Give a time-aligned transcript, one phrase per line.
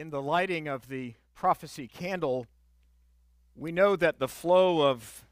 [0.00, 2.46] in the lighting of the prophecy candle,
[3.54, 5.26] we know that the flow of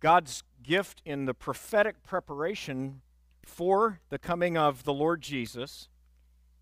[0.00, 3.00] God's gift in the prophetic preparation
[3.42, 5.88] for the coming of the Lord Jesus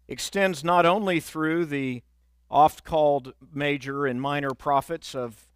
[0.06, 2.04] extends not only through the
[2.48, 5.48] oft called major and minor prophets of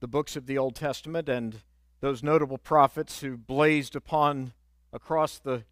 [0.00, 1.58] the books of the Old Testament and
[2.00, 4.54] those notable prophets who blazed upon
[4.92, 5.62] across the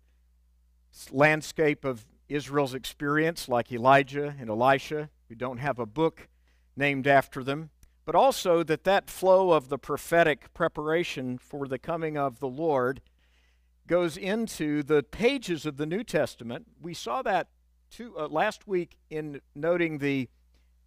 [1.11, 6.29] landscape of Israel's experience, like Elijah and Elisha, who don't have a book
[6.77, 7.71] named after them,
[8.04, 13.00] but also that that flow of the prophetic preparation for the coming of the Lord
[13.87, 16.67] goes into the pages of the New Testament.
[16.82, 17.46] We saw that
[17.93, 20.29] two, uh, last week in noting the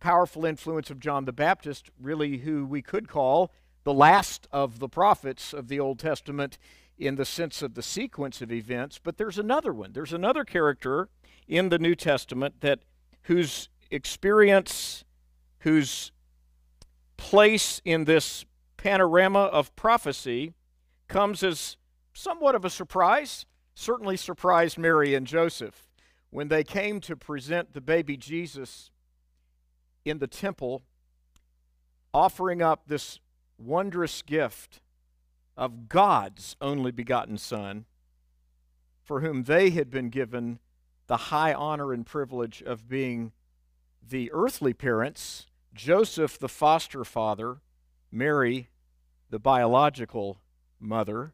[0.02, 3.50] powerful influence of John the Baptist, really who we could call
[3.86, 6.58] the last of the prophets of the Old Testament
[6.98, 9.94] in the sense of the sequence of events, but there's another one.
[9.94, 11.08] There's another character
[11.48, 12.80] in the New Testament that
[13.24, 15.06] whose experience,
[15.60, 16.12] whose
[17.16, 20.54] place in this panorama of prophecy
[21.08, 21.78] comes as
[22.14, 23.46] somewhat of a surprise.
[23.76, 25.88] Certainly surprised Mary and Joseph
[26.30, 28.92] when they came to present the baby Jesus
[30.04, 30.82] in the temple,
[32.14, 33.20] offering up this
[33.58, 34.82] wondrous gift
[35.56, 37.86] of God's only begotten Son,
[39.04, 40.60] for whom they had been given
[41.08, 43.32] the high honor and privilege of being
[44.10, 47.58] the earthly parents, Joseph, the foster father,
[48.12, 48.70] Mary,
[49.30, 50.40] the biological
[50.80, 51.34] mother,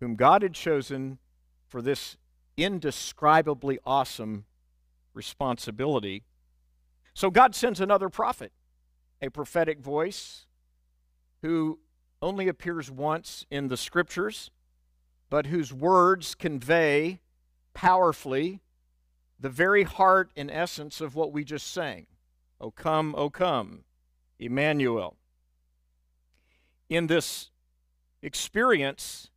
[0.00, 1.18] whom God had chosen
[1.66, 2.16] for this
[2.56, 4.44] indescribably awesome
[5.14, 6.24] responsibility.
[7.14, 8.52] So God sends another prophet,
[9.22, 10.46] a prophetic voice,
[11.42, 11.78] who
[12.20, 14.50] only appears once in the scriptures,
[15.30, 17.20] but whose words convey
[17.72, 18.60] powerfully
[19.38, 22.06] the very heart and essence of what we just sang.
[22.60, 23.84] O come, O come,
[24.38, 25.16] Emmanuel.
[26.88, 27.50] In this
[28.22, 29.30] experience,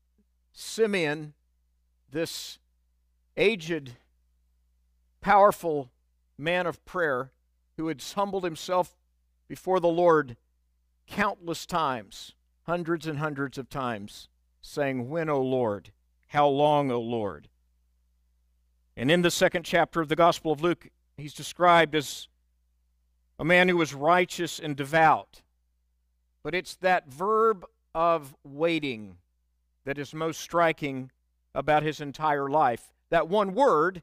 [0.53, 1.33] Simeon,
[2.09, 2.59] this
[3.35, 3.97] aged,
[5.21, 5.91] powerful
[6.37, 7.31] man of prayer
[7.75, 8.97] who had humbled himself
[9.47, 10.37] before the Lord
[11.07, 14.27] countless times, hundreds and hundreds of times,
[14.61, 15.91] saying, When, O Lord?
[16.27, 17.47] How long, O Lord?
[18.99, 20.87] And in the second chapter of the Gospel of Luke,
[21.17, 22.27] he's described as
[23.37, 25.43] a man who was righteous and devout.
[26.41, 27.63] But it's that verb
[27.93, 29.17] of waiting
[29.85, 31.11] that is most striking
[31.53, 32.91] about his entire life.
[33.11, 34.01] That one word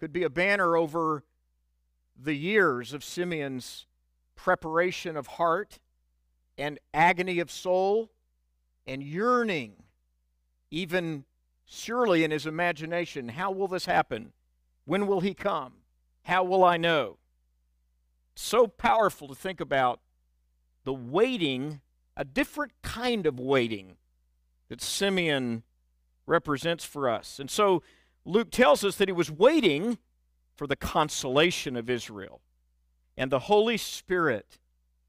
[0.00, 1.22] could be a banner over
[2.20, 3.86] the years of Simeon's
[4.34, 5.78] preparation of heart
[6.58, 8.10] and agony of soul
[8.88, 9.84] and yearning,
[10.72, 11.26] even
[11.72, 13.30] surely in his imagination.
[13.30, 14.32] How will this happen?
[14.84, 15.72] When will he come?
[16.24, 17.18] How will I know?
[18.34, 20.00] So powerful to think about
[20.84, 21.80] the waiting,
[22.16, 23.96] a different kind of waiting
[24.68, 25.62] that Simeon
[26.26, 27.38] represents for us.
[27.38, 27.82] And so
[28.24, 29.98] Luke tells us that he was waiting
[30.56, 32.40] for the consolation of Israel,
[33.16, 34.58] and the Holy Spirit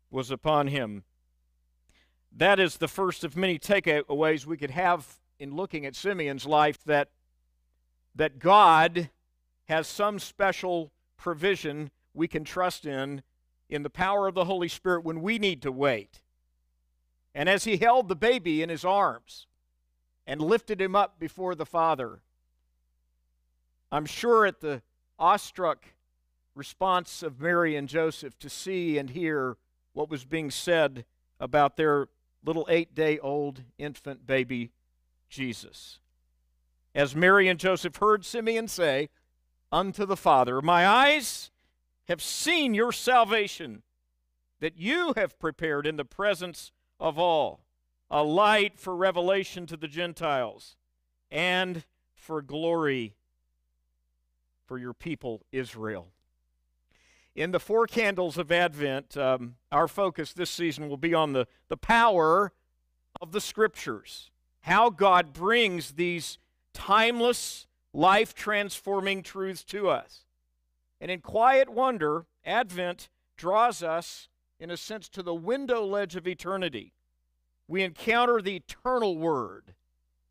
[0.09, 1.03] was upon him.
[2.31, 6.83] That is the first of many takeaways we could have in looking at Simeon's life
[6.85, 7.09] that,
[8.15, 9.09] that God
[9.67, 13.23] has some special provision we can trust in
[13.69, 16.21] in the power of the Holy Spirit when we need to wait.
[17.33, 19.47] And as he held the baby in his arms
[20.27, 22.21] and lifted him up before the Father,
[23.91, 24.81] I'm sure at the
[25.17, 25.85] awestruck
[26.55, 29.57] response of Mary and Joseph to see and hear
[29.93, 31.05] what was being said
[31.39, 32.09] about their
[32.45, 34.71] little eight day old infant baby
[35.33, 35.99] Jesus.
[36.93, 39.09] As Mary and Joseph heard Simeon say
[39.71, 41.49] unto the Father, My eyes
[42.07, 43.81] have seen your salvation
[44.59, 47.65] that you have prepared in the presence of all,
[48.11, 50.75] a light for revelation to the Gentiles
[51.31, 51.83] and
[52.13, 53.15] for glory
[54.67, 56.09] for your people Israel.
[57.35, 61.47] In the four candles of Advent, um, our focus this season will be on the,
[61.69, 62.53] the power
[63.19, 64.29] of the Scriptures
[64.63, 66.37] how God brings these
[66.73, 70.25] timeless, life transforming truths to us.
[71.01, 74.29] And in quiet wonder, Advent draws us,
[74.59, 76.93] in a sense, to the window ledge of eternity.
[77.67, 79.73] We encounter the eternal Word,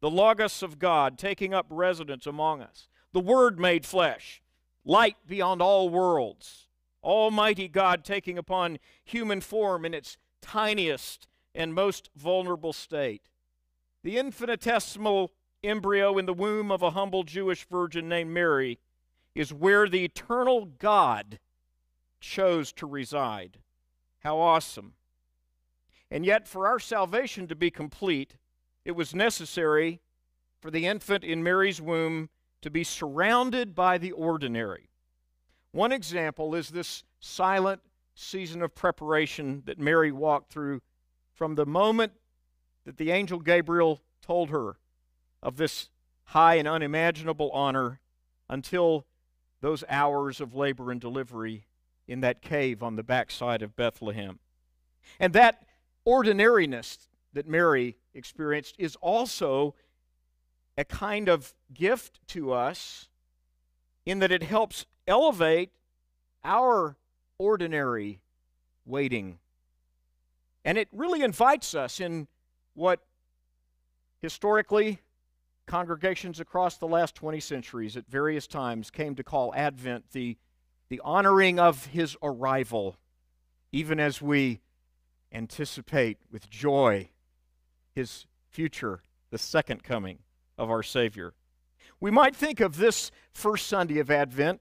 [0.00, 4.42] the Logos of God, taking up residence among us, the Word made flesh,
[4.82, 6.68] light beyond all worlds,
[7.04, 13.28] Almighty God taking upon human form in its tiniest and most vulnerable state.
[14.02, 15.30] The infinitesimal
[15.62, 18.80] embryo in the womb of a humble Jewish virgin named Mary
[19.34, 21.38] is where the eternal God
[22.20, 23.58] chose to reside.
[24.20, 24.94] How awesome.
[26.10, 28.36] And yet, for our salvation to be complete,
[28.84, 30.00] it was necessary
[30.60, 32.28] for the infant in Mary's womb
[32.60, 34.90] to be surrounded by the ordinary.
[35.72, 37.80] One example is this silent
[38.14, 40.82] season of preparation that Mary walked through
[41.32, 42.12] from the moment
[42.84, 44.76] that the angel Gabriel told her
[45.42, 45.88] of this
[46.26, 48.00] high and unimaginable honor
[48.48, 49.06] until
[49.60, 51.66] those hours of labor and delivery
[52.08, 54.38] in that cave on the backside of Bethlehem.
[55.20, 55.64] And that
[56.04, 59.74] ordinariness that Mary experienced is also
[60.76, 63.08] a kind of gift to us
[64.04, 65.70] in that it helps elevate
[66.44, 66.96] our
[67.38, 68.20] ordinary
[68.84, 69.38] waiting.
[70.64, 72.26] And it really invites us in
[72.74, 73.00] what
[74.20, 75.00] historically
[75.66, 80.36] congregations across the last 20 centuries at various times came to call Advent the,
[80.88, 82.96] the honoring of his arrival,
[83.70, 84.60] even as we
[85.32, 87.08] anticipate with joy
[87.94, 90.18] his future, the second coming
[90.58, 91.34] of our Savior.
[92.00, 94.60] We might think of this first Sunday of Advent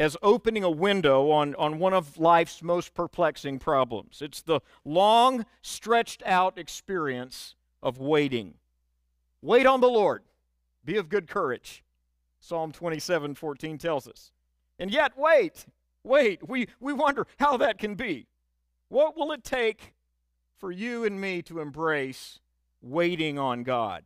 [0.00, 4.22] as opening a window on, on one of life's most perplexing problems.
[4.22, 8.54] It's the long, stretched out experience of waiting.
[9.42, 10.22] Wait on the Lord.
[10.82, 11.84] Be of good courage.
[12.40, 14.32] Psalm 27 14 tells us.
[14.78, 15.66] And yet, wait,
[16.02, 16.48] wait.
[16.48, 18.26] We, we wonder how that can be.
[18.88, 19.92] What will it take
[20.56, 22.40] for you and me to embrace
[22.80, 24.04] waiting on God?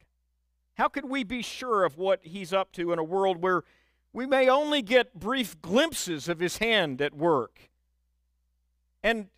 [0.75, 3.63] How could we be sure of what He's up to in a world where
[4.15, 7.69] we may only get brief glimpses of His hand at work?
[9.03, 9.29] And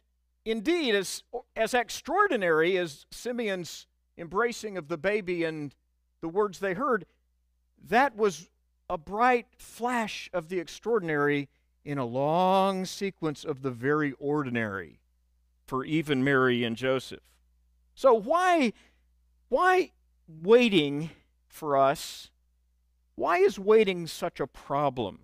[0.45, 1.25] indeed, as,
[1.57, 5.75] as extraordinary as Simeon's embracing of the baby and
[6.21, 7.07] the words they heard,
[7.89, 8.49] that was
[8.89, 11.49] a bright flash of the extraordinary
[11.85, 15.01] in a long sequence of the very ordinary
[15.67, 17.21] for even Mary and Joseph.
[17.95, 18.73] So why
[19.49, 19.93] why
[20.29, 21.11] waiting
[21.49, 22.31] for us?
[23.17, 25.21] Why is waiting such a problem?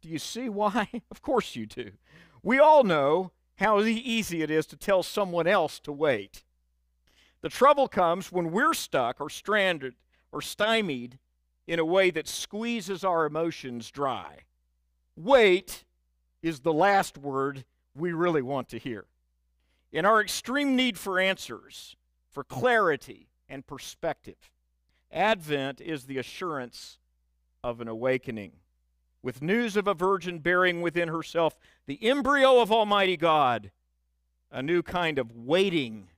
[0.00, 0.88] Do you see why?
[1.10, 1.92] Of course you do.
[2.42, 6.42] We all know how easy it is to tell someone else to wait.
[7.42, 9.94] The trouble comes when we're stuck or stranded
[10.32, 11.18] or stymied
[11.66, 14.40] in a way that squeezes our emotions dry.
[15.16, 15.84] Wait
[16.42, 17.64] is the last word
[17.94, 19.04] we really want to hear.
[19.92, 21.94] In our extreme need for answers,
[22.30, 24.50] for clarity and perspective,
[25.12, 26.98] Advent is the assurance
[27.62, 28.52] of an awakening.
[29.22, 33.70] With news of a virgin bearing within herself the embryo of Almighty God,
[34.50, 36.08] a new kind of waiting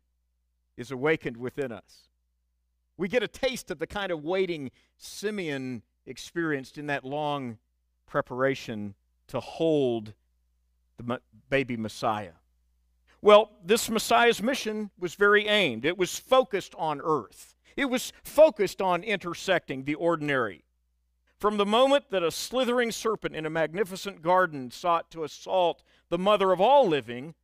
[0.77, 2.09] is awakened within us.
[2.97, 7.59] We get a taste of the kind of waiting Simeon experienced in that long
[8.07, 8.95] preparation
[9.29, 10.15] to hold
[10.97, 11.21] the
[11.51, 12.33] baby Messiah.
[13.21, 15.85] Well, this Messiah's mission was very aimed.
[15.85, 17.54] It was focused on earth.
[17.77, 20.65] It was focused on intersecting the ordinary.
[21.39, 26.19] From the moment that a slithering serpent in a magnificent garden sought to assault the
[26.19, 27.35] mother of all living,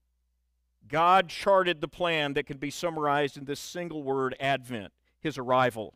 [0.89, 5.95] God charted the plan that can be summarized in this single word, Advent, his arrival.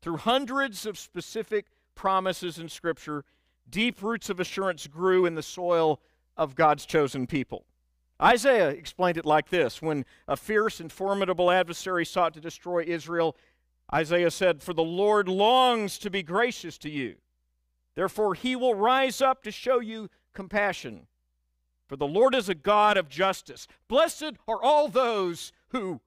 [0.00, 3.24] Through hundreds of specific promises in Scripture,
[3.68, 6.00] deep roots of assurance grew in the soil
[6.36, 7.66] of God's chosen people.
[8.20, 13.36] Isaiah explained it like this When a fierce and formidable adversary sought to destroy Israel,
[13.92, 17.16] Isaiah said, For the Lord longs to be gracious to you.
[17.94, 21.06] Therefore, he will rise up to show you compassion.
[21.88, 23.66] For the Lord is a God of justice.
[23.88, 26.00] Blessed are all those who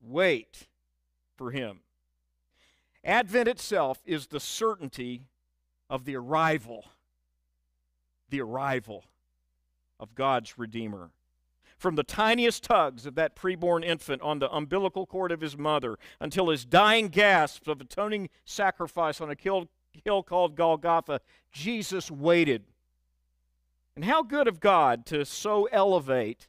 [0.00, 0.66] wait
[1.36, 1.80] for him.
[3.04, 5.26] Advent itself is the certainty
[5.90, 6.86] of the arrival,
[8.30, 9.04] the arrival
[10.02, 11.12] of God's Redeemer.
[11.78, 15.96] From the tiniest tugs of that preborn infant on the umbilical cord of his mother
[16.20, 19.36] until his dying gasps of atoning sacrifice on a
[20.04, 21.20] hill called Golgotha,
[21.52, 22.64] Jesus waited
[23.94, 26.48] and how good of God to so elevate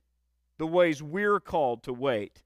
[0.58, 2.44] the ways we're called to wait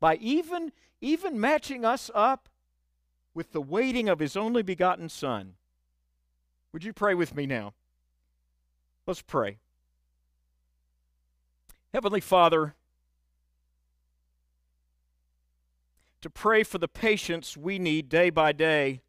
[0.00, 2.48] by even even matching us up
[3.34, 5.54] with the waiting of his only begotten son.
[6.72, 7.74] Would you pray with me now?
[9.06, 9.58] Let's pray.
[11.92, 12.74] Heavenly Father,
[16.22, 19.02] to pray for the patience we need day by day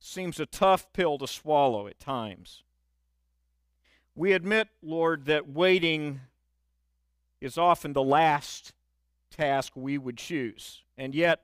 [0.00, 2.62] seems a tough pill to swallow at times.
[4.14, 6.20] We admit, Lord, that waiting
[7.42, 8.72] is often the last
[9.30, 10.82] task we would choose.
[10.96, 11.42] And yet,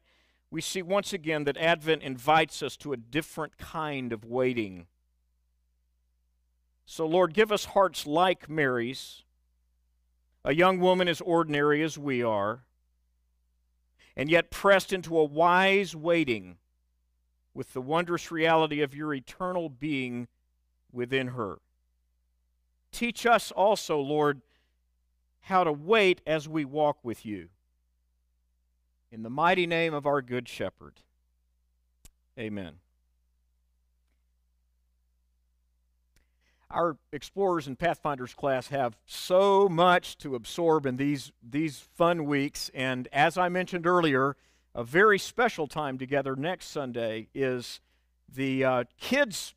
[0.50, 4.86] we see once again that Advent invites us to a different kind of waiting.
[6.86, 9.24] So, Lord, give us hearts like Mary's,
[10.44, 12.64] a young woman as ordinary as we are,
[14.16, 16.56] and yet pressed into a wise waiting
[17.54, 20.28] with the wondrous reality of your eternal being
[20.90, 21.58] within her.
[22.90, 24.42] Teach us also, Lord,
[25.40, 27.48] how to wait as we walk with you.
[29.10, 31.00] In the mighty name of our Good Shepherd.
[32.38, 32.81] Amen.
[36.72, 42.70] Our Explorers and Pathfinders class have so much to absorb in these, these fun weeks.
[42.72, 44.36] And as I mentioned earlier,
[44.74, 47.80] a very special time together next Sunday is
[48.34, 49.54] the uh, kids'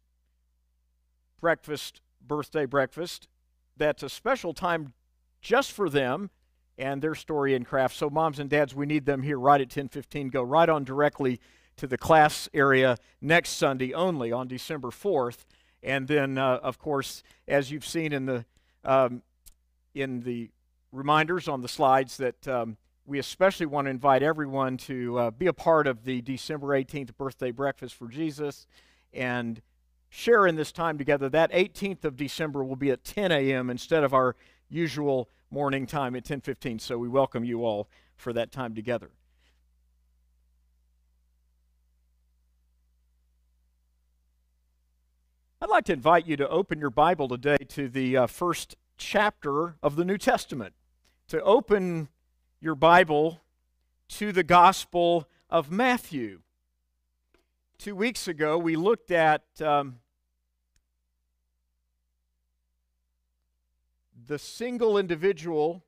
[1.39, 3.29] breakfast, birthday breakfast.
[3.77, 4.93] That's a special time
[5.41, 6.29] just for them
[6.77, 7.95] and their story and craft.
[7.95, 10.29] So, moms and dads, we need them here right at 10:15.
[10.29, 11.39] Go right on directly
[11.77, 15.45] to the class area next Sunday only on December 4th.
[15.85, 18.43] And then, uh, of course, as you've seen in the
[18.83, 19.21] um,
[19.93, 20.49] in the
[20.91, 25.45] reminders on the slides, that um, we especially want to invite everyone to uh, be
[25.45, 28.65] a part of the December 18th birthday breakfast for Jesus
[29.13, 29.61] and
[30.09, 31.29] share in this time together.
[31.29, 33.69] That 18th of December will be at 10 a.m.
[33.69, 34.35] instead of our
[34.69, 36.81] usual morning time at 10:15.
[36.81, 39.11] So we welcome you all for that time together.
[45.65, 49.77] I'd like to invite you to open your Bible today to the uh, first chapter
[49.81, 50.75] of the New Testament.
[51.29, 52.09] To open
[52.61, 53.41] your Bible
[54.09, 56.41] to the Gospel of Matthew.
[57.79, 59.95] Two weeks ago, we looked at um,
[64.27, 65.83] the single individual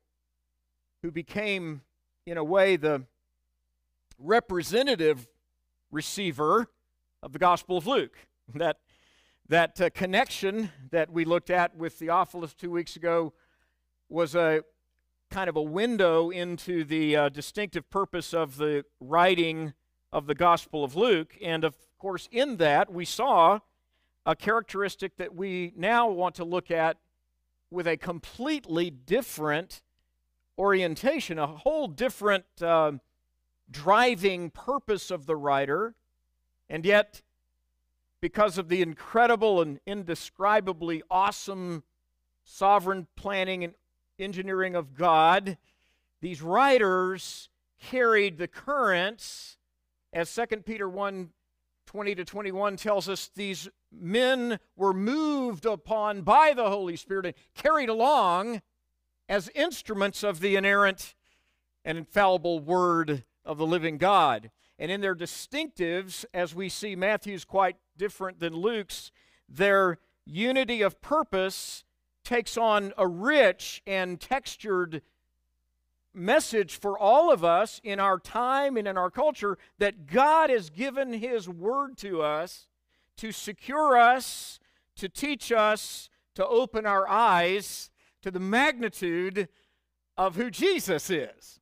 [1.02, 1.82] who became,
[2.26, 3.04] in a way, the
[4.18, 5.28] representative
[5.92, 6.66] receiver
[7.22, 8.18] of the Gospel of Luke.
[8.56, 8.78] That,
[9.48, 13.32] that uh, connection that we looked at with Theophilus two weeks ago
[14.08, 14.62] was a
[15.30, 19.72] kind of a window into the uh, distinctive purpose of the writing
[20.12, 21.36] of the Gospel of Luke.
[21.42, 23.60] And of course, in that, we saw
[24.26, 26.98] a characteristic that we now want to look at
[27.70, 29.82] with a completely different
[30.58, 32.92] orientation, a whole different uh,
[33.70, 35.94] driving purpose of the writer.
[36.68, 37.22] And yet,
[38.20, 41.82] because of the incredible and indescribably awesome
[42.44, 43.74] sovereign planning and
[44.18, 45.58] engineering of God,
[46.20, 47.48] these writers
[47.80, 49.56] carried the currents,
[50.12, 51.30] as 2 Peter 1
[51.86, 57.34] 20 to 21 tells us these men were moved upon by the Holy Spirit and
[57.54, 58.60] carried along
[59.26, 61.14] as instruments of the inerrant
[61.86, 64.50] and infallible Word of the living God.
[64.78, 69.10] And in their distinctives, as we see Matthew's quite different than Luke's,
[69.48, 71.84] their unity of purpose
[72.22, 75.02] takes on a rich and textured
[76.14, 80.70] message for all of us in our time and in our culture that God has
[80.70, 82.68] given His Word to us
[83.18, 84.58] to secure us,
[84.96, 87.90] to teach us, to open our eyes
[88.22, 89.48] to the magnitude
[90.16, 91.60] of who Jesus is.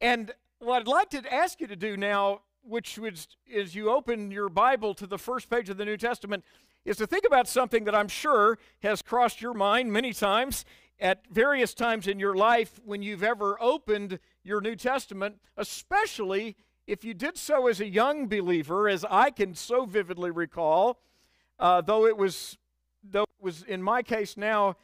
[0.00, 0.32] And
[0.66, 2.98] what I'd like to ask you to do now, which
[3.46, 6.44] is you open your Bible to the first page of the New Testament,
[6.84, 10.64] is to think about something that I'm sure has crossed your mind many times
[10.98, 16.56] at various times in your life when you've ever opened your New Testament, especially
[16.88, 20.98] if you did so as a young believer, as I can so vividly recall,
[21.60, 22.58] uh, though it was
[23.08, 24.74] though it was in my case now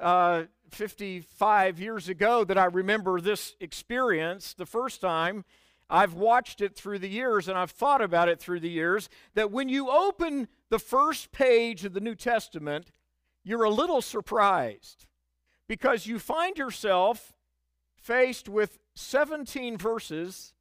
[0.00, 5.44] uh, 55 years ago that I remember this experience the first time.
[5.88, 9.50] I've watched it through the years and I've thought about it through the years that
[9.50, 12.90] when you open the first page of the New Testament,
[13.44, 15.06] you're a little surprised
[15.68, 17.32] because you find yourself
[17.96, 20.52] faced with 17 verses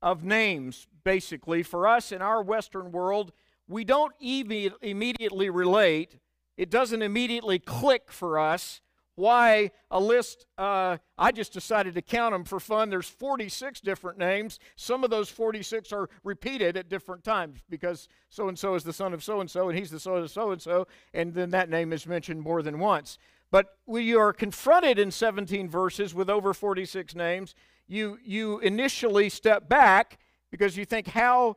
[0.00, 1.62] of names, basically.
[1.62, 3.32] For us in our Western world,
[3.68, 6.18] we don't immediately relate,
[6.56, 8.80] it doesn't immediately click for us
[9.14, 12.90] why a list uh, i just decided to count them for fun.
[12.90, 14.58] There's 46 different names.
[14.76, 18.92] Some of those 46 are repeated at different times because so and so is the
[18.92, 21.50] son of so and so and he's the son of so and so and then
[21.50, 23.18] that name is mentioned more than once.
[23.50, 27.54] But when you are confronted in 17 verses with over 46 names
[27.86, 30.18] you you initially step back
[30.50, 31.56] because you think how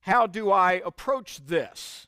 [0.00, 2.06] how do i approach this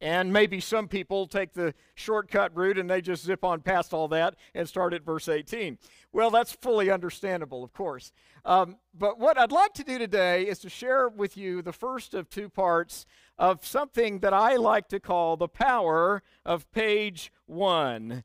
[0.00, 4.06] And maybe some people take the shortcut route and they just zip on past all
[4.08, 5.76] that and start at verse 18.
[6.12, 8.12] Well, that's fully understandable, of course.
[8.44, 12.14] Um, but what I'd like to do today is to share with you the first
[12.14, 13.06] of two parts
[13.38, 18.22] of something that I like to call the power of page one.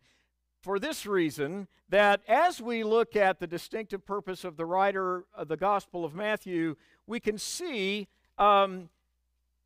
[0.61, 5.47] For this reason, that as we look at the distinctive purpose of the writer of
[5.47, 6.75] the Gospel of Matthew,
[7.05, 8.89] we can see um,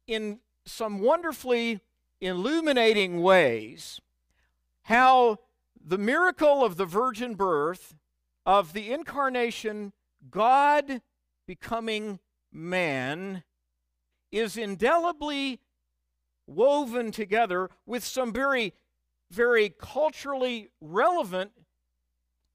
[0.07, 1.81] in some wonderfully
[2.21, 3.99] illuminating ways
[4.83, 5.37] how
[5.83, 7.95] the miracle of the virgin birth,
[8.45, 9.93] of the incarnation,
[10.29, 11.01] God
[11.45, 12.19] becoming
[12.51, 13.43] man,
[14.31, 15.59] is indelibly
[16.45, 18.73] woven together with some very,
[19.29, 21.51] very culturally relevant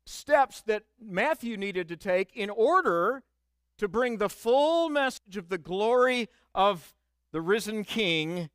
[0.07, 3.23] steps that Matthew needed to take in order
[3.79, 6.95] to bring the full message of the glory of
[7.33, 8.51] the risen king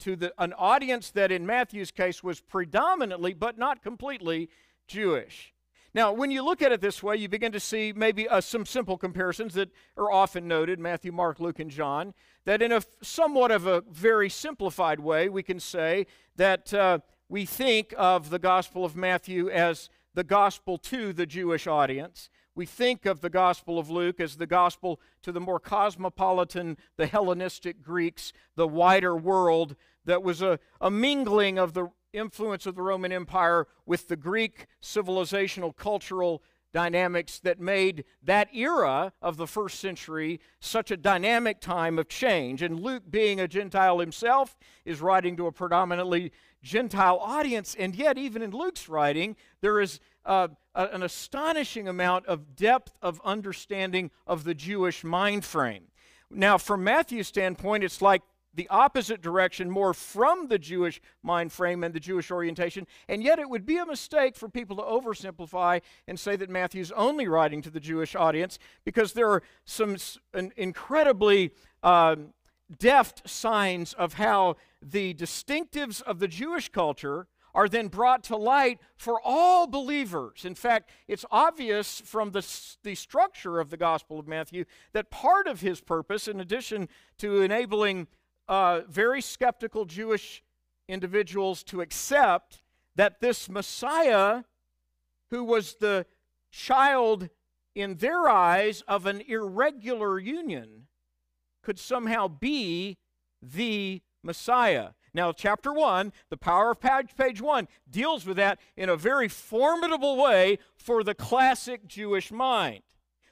[0.00, 4.48] to the, an audience that in Matthew's case was predominantly, but not completely,
[4.86, 5.52] Jewish.
[5.94, 8.66] Now, when you look at it this way, you begin to see maybe uh, some
[8.66, 12.14] simple comparisons that are often noted Matthew, Mark, Luke, and John.
[12.46, 16.98] That in a somewhat of a very simplified way, we can say that uh,
[17.28, 22.28] we think of the Gospel of Matthew as the gospel to the Jewish audience.
[22.54, 27.06] We think of the Gospel of Luke as the gospel to the more cosmopolitan, the
[27.06, 32.82] Hellenistic Greeks, the wider world that was a, a mingling of the influence of the
[32.82, 36.42] Roman Empire with the Greek civilizational cultural
[36.72, 42.62] dynamics that made that era of the first century such a dynamic time of change.
[42.62, 46.32] And Luke, being a Gentile himself, is writing to a predominantly
[46.62, 47.74] Gentile audience.
[47.78, 53.20] And yet, even in Luke's writing, there is uh, an astonishing amount of depth of
[53.24, 55.84] understanding of the Jewish mind frame.
[56.30, 58.22] Now, from Matthew's standpoint, it's like
[58.54, 62.86] the opposite direction, more from the Jewish mind frame and the Jewish orientation.
[63.08, 66.92] And yet, it would be a mistake for people to oversimplify and say that Matthew's
[66.92, 69.96] only writing to the Jewish audience because there are some
[70.56, 71.52] incredibly
[71.82, 72.16] uh,
[72.78, 78.80] deft signs of how the distinctives of the Jewish culture are then brought to light
[78.96, 80.44] for all believers.
[80.44, 82.44] In fact, it's obvious from the,
[82.82, 86.88] the structure of the Gospel of Matthew that part of his purpose, in addition
[87.18, 88.08] to enabling
[88.48, 90.42] uh, very skeptical Jewish
[90.88, 92.60] individuals to accept
[92.96, 94.42] that this Messiah,
[95.30, 96.06] who was the
[96.50, 97.28] child
[97.74, 100.86] in their eyes of an irregular union,
[101.62, 102.98] could somehow be
[103.40, 104.90] the Messiah.
[105.14, 109.28] Now, chapter 1, the power of page, page 1, deals with that in a very
[109.28, 112.82] formidable way for the classic Jewish mind.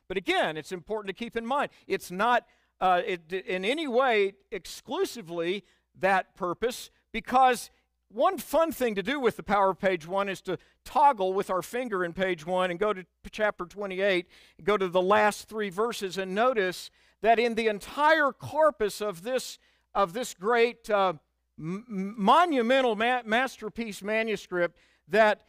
[0.06, 2.46] But again, it's important to keep in mind it's not
[2.80, 5.64] uh, it, in any way exclusively
[5.98, 7.70] that purpose because
[8.08, 11.48] one fun thing to do with the power of page one is to toggle with
[11.48, 14.26] our finger in page one and go to chapter 28,
[14.62, 16.90] go to the last three verses, and notice
[17.22, 19.58] that in the entire corpus of this,
[19.94, 21.14] of this great uh,
[21.62, 24.76] monumental ma- masterpiece manuscript,
[25.08, 25.42] that,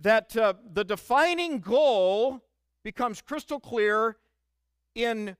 [0.00, 2.40] that uh, the defining goal
[2.84, 4.16] becomes crystal clear
[4.94, 5.36] in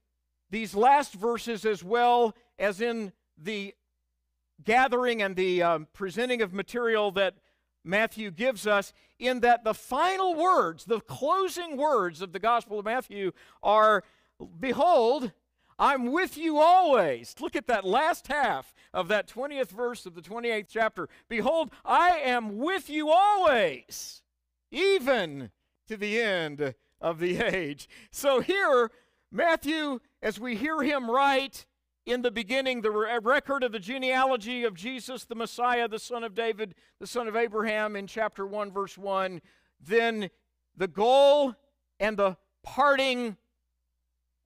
[0.50, 3.74] these last verses as well as in the
[4.64, 7.34] gathering and the um, presenting of material that
[7.84, 12.84] Matthew gives us, in that the final words, the closing words of the Gospel of
[12.84, 14.02] Matthew are
[14.60, 15.32] Behold,
[15.78, 17.34] I'm with you always.
[17.40, 21.08] Look at that last half of that 20th verse of the 28th chapter.
[21.28, 24.22] Behold, I am with you always,
[24.70, 25.50] even
[25.86, 27.88] to the end of the age.
[28.10, 28.90] So here,
[29.30, 31.66] Matthew as we hear him write
[32.06, 36.34] in the beginning the record of the genealogy of Jesus, the Messiah, the son of
[36.34, 39.40] David, the son of Abraham, in chapter 1, verse 1,
[39.80, 40.30] then
[40.76, 41.54] the goal
[42.00, 43.36] and the parting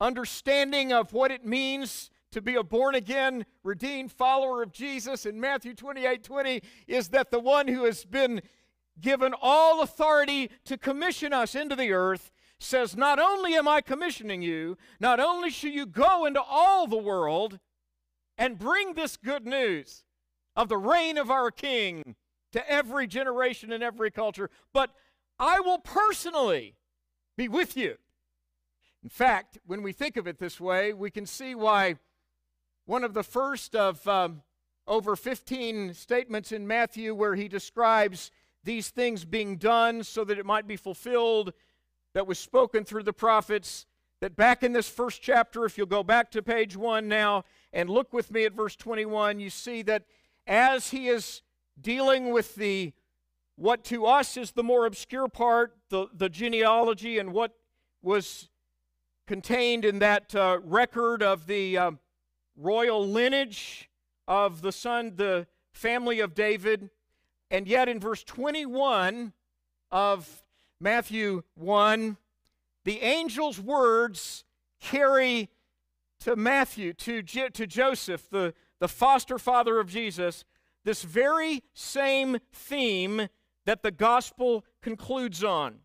[0.03, 5.41] understanding of what it means to be a born again, redeemed follower of Jesus in
[5.41, 8.43] Matthew 28 20 is that the one who has been
[9.01, 14.43] given all authority to commission us into the earth says, Not only am I commissioning
[14.43, 17.59] you, not only shall you go into all the world
[18.37, 20.05] and bring this good news
[20.57, 22.17] of the reign of our King
[22.53, 24.91] to every generation and every culture, but
[25.39, 26.77] I will personally
[27.37, 27.97] be with you.
[29.03, 31.97] In fact, when we think of it this way, we can see why
[32.87, 34.43] one of the first of um,
[34.87, 38.31] over 15 statements in Matthew where he describes
[38.65, 41.53] these things being done so that it might be fulfilled
[42.15, 43.87] that was spoken through the prophets.
[44.21, 47.91] That back in this first chapter, if you'll go back to page one now and
[47.91, 50.05] look with me at verse 21, you see that
[50.47, 51.43] as he is
[51.81, 52.93] dealing with the
[53.57, 57.53] what to us is the more obscure part, the, the genealogy and what
[58.01, 58.49] was
[59.33, 61.91] contained in that uh, record of the uh,
[62.55, 63.89] royal lineage
[64.29, 66.91] of the son, the family of David.
[67.51, 69.33] And yet, in verse 21
[69.91, 70.43] of
[70.79, 72.19] Matthew 1,
[72.85, 74.45] the angel's words
[74.83, 75.49] carry
[76.21, 80.45] to Matthew, to, to Joseph, the, the foster father of Jesus,
[80.85, 83.29] this very same theme
[83.65, 85.77] that the gospel concludes on.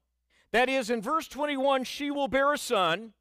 [0.51, 3.13] That is, in verse 21, she will bear a son,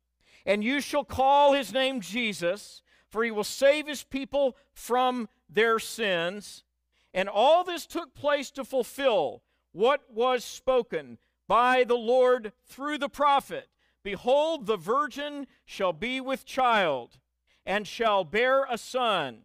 [0.46, 2.80] and you shall call his name Jesus,
[3.11, 6.64] for he will save his people from their sins.
[7.12, 13.09] And all this took place to fulfill what was spoken by the Lord through the
[13.09, 13.68] prophet.
[14.02, 17.18] Behold, the virgin shall be with child,
[17.64, 19.40] and shall bear a son,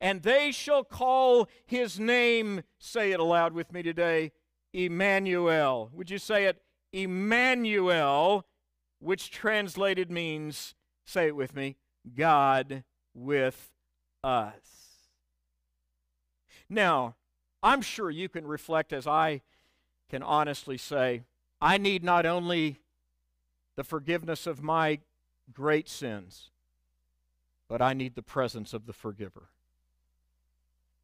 [0.00, 4.30] and they shall call his name, say it aloud with me today,
[4.72, 5.90] Emmanuel.
[5.92, 6.62] Would you say it?
[6.92, 8.46] Emmanuel,
[8.98, 11.76] which translated means, say it with me,
[12.14, 13.70] God with
[14.22, 14.54] us.
[16.68, 17.14] Now,
[17.62, 19.42] I'm sure you can reflect as I
[20.08, 21.22] can honestly say,
[21.60, 22.80] I need not only
[23.76, 25.00] the forgiveness of my
[25.52, 26.50] great sins,
[27.68, 29.48] but I need the presence of the forgiver.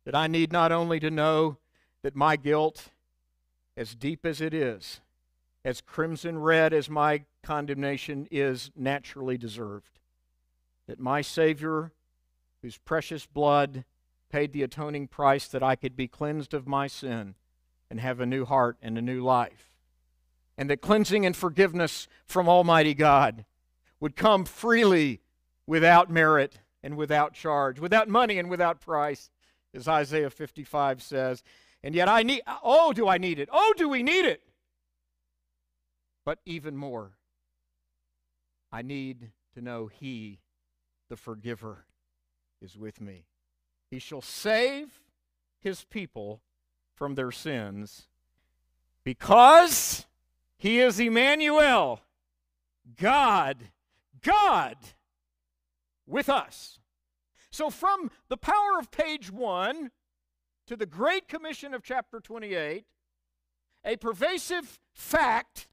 [0.05, 1.59] That I need not only to know
[2.03, 2.89] that my guilt,
[3.77, 5.01] as deep as it is,
[5.65, 9.99] as crimson red as my condemnation is naturally deserved,
[10.87, 11.93] that my Savior,
[12.63, 13.85] whose precious blood
[14.31, 17.35] paid the atoning price that I could be cleansed of my sin
[17.91, 19.71] and have a new heart and a new life,
[20.57, 23.45] and that cleansing and forgiveness from Almighty God
[24.01, 25.21] would come freely
[25.67, 29.31] without merit and without charge, without money and without price,
[29.75, 31.43] as Isaiah 55 says.
[31.83, 33.49] And yet I need, oh, do I need it?
[33.53, 34.43] Oh, do we need it?
[36.25, 37.13] But even more,
[38.73, 40.41] I need to know He,
[41.09, 41.85] the forgiver,
[42.61, 43.27] is with me.
[43.91, 45.01] He shall save
[45.61, 46.41] His people
[46.95, 48.09] from their sins
[49.05, 50.07] because
[50.57, 52.01] He is Emmanuel,
[52.97, 53.59] God,
[54.23, 54.77] God
[56.07, 56.79] with us.
[57.51, 59.91] So, from the power of page one
[60.67, 62.87] to the Great Commission of chapter 28,
[63.85, 65.69] a pervasive fact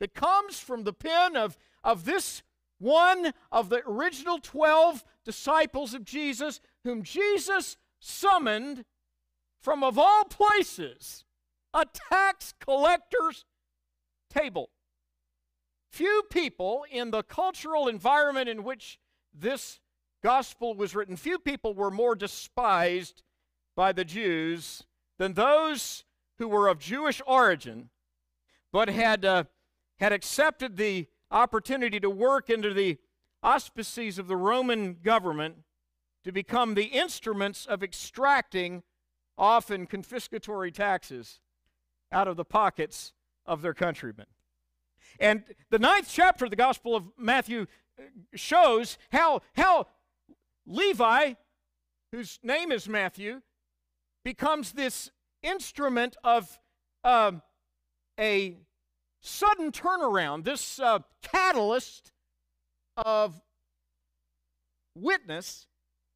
[0.00, 2.42] that comes from the pen of, of this
[2.78, 8.84] one of the original 12 disciples of Jesus, whom Jesus summoned
[9.60, 11.24] from, of all places,
[11.72, 13.44] a tax collector's
[14.28, 14.70] table.
[15.90, 18.98] Few people in the cultural environment in which
[19.32, 19.80] this
[20.22, 23.22] gospel was written, few people were more despised
[23.76, 24.84] by the Jews
[25.18, 26.04] than those
[26.38, 27.90] who were of Jewish origin
[28.72, 29.44] but had, uh,
[30.00, 32.96] had accepted the opportunity to work under the
[33.42, 35.56] auspices of the Roman government
[36.22, 38.82] to become the instruments of extracting
[39.36, 41.40] often confiscatory taxes
[42.12, 43.12] out of the pockets
[43.44, 44.26] of their countrymen.
[45.18, 47.66] And the ninth chapter of the Gospel of Matthew
[47.98, 48.02] uh,
[48.34, 49.88] shows how, how
[50.66, 51.34] Levi,
[52.12, 53.42] whose name is Matthew,
[54.24, 55.10] becomes this
[55.42, 56.58] instrument of
[57.02, 57.42] um,
[58.18, 58.56] a
[59.24, 62.12] sudden turnaround, this uh, catalyst
[62.96, 63.40] of
[64.94, 65.66] witness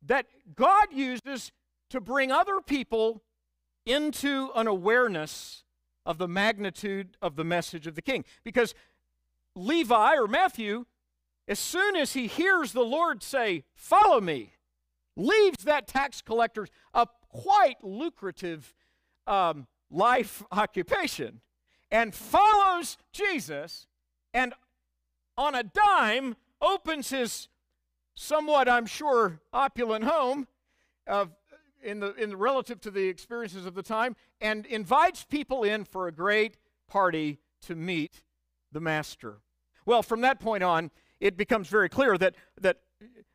[0.05, 1.51] that God uses
[1.90, 3.23] to bring other people
[3.87, 5.64] into an awareness
[6.05, 8.25] of the magnitude of the message of the king.
[8.44, 8.75] Because
[9.57, 10.85] Levi or Matthew,
[11.49, 14.53] as soon as he hears the Lord say, Follow me,
[15.16, 18.75] leaves that tax collector's a quite lucrative
[19.27, 21.40] um, life occupation
[21.90, 23.87] and follows Jesus
[24.35, 24.55] and
[25.37, 27.48] on a dime opens his
[28.14, 30.48] somewhat, I'm sure, opulent home
[31.07, 31.31] of,
[31.83, 35.85] in, the, in the relative to the experiences of the time and invites people in
[35.85, 36.57] for a great
[36.88, 38.22] party to meet
[38.72, 39.38] the master.
[39.87, 42.79] Well, from that point on, it becomes very clear that, that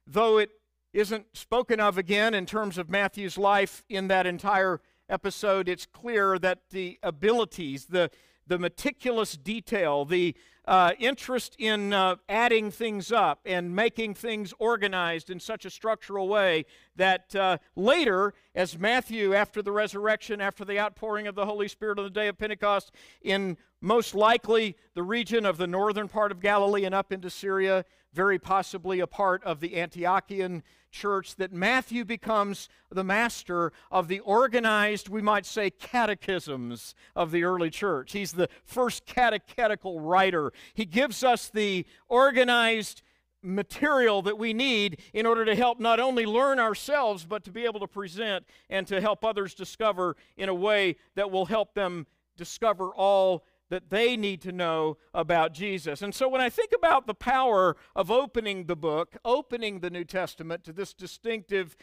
[0.06, 0.52] though it
[0.94, 6.38] isn't spoken of again in terms of Matthew's life in that entire episode, it's clear
[6.40, 8.12] that the abilities, the,
[8.48, 15.30] the meticulous detail, the, uh, interest in uh, adding things up and making things organized
[15.30, 20.80] in such a structural way that uh, later, as Matthew, after the resurrection, after the
[20.80, 25.46] outpouring of the Holy Spirit on the day of Pentecost, in most likely the region
[25.46, 29.60] of the northern part of Galilee and up into Syria, very possibly a part of
[29.60, 36.94] the Antiochian church, that Matthew becomes the master of the organized, we might say, catechisms
[37.16, 38.12] of the early church.
[38.12, 40.54] He's the first catechetical writer.
[40.76, 43.02] He gives us the organized
[43.42, 47.66] material that we need in order to help not only learn ourselves, but to be
[47.66, 52.08] able to present and to help others discover in a way that will help them
[52.38, 56.04] discover all that they need to know about Jesus.
[56.04, 60.04] And so when I think about the power of opening the book, opening the New
[60.04, 61.76] Testament to this distinctive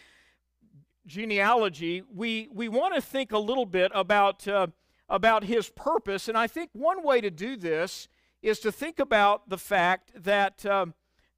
[1.05, 4.69] genealogy, we, we want to think a little bit about, uh,
[5.09, 6.29] about his purpose.
[6.29, 8.07] And I think one way to do this
[8.41, 10.87] is to think about the fact that, uh,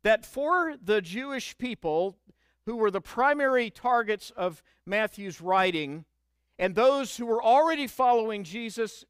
[0.02, 2.18] that for the Jewish people
[2.66, 6.04] who were the primary targets of Matthew's writing,
[6.58, 9.06] and those who were already following Jesus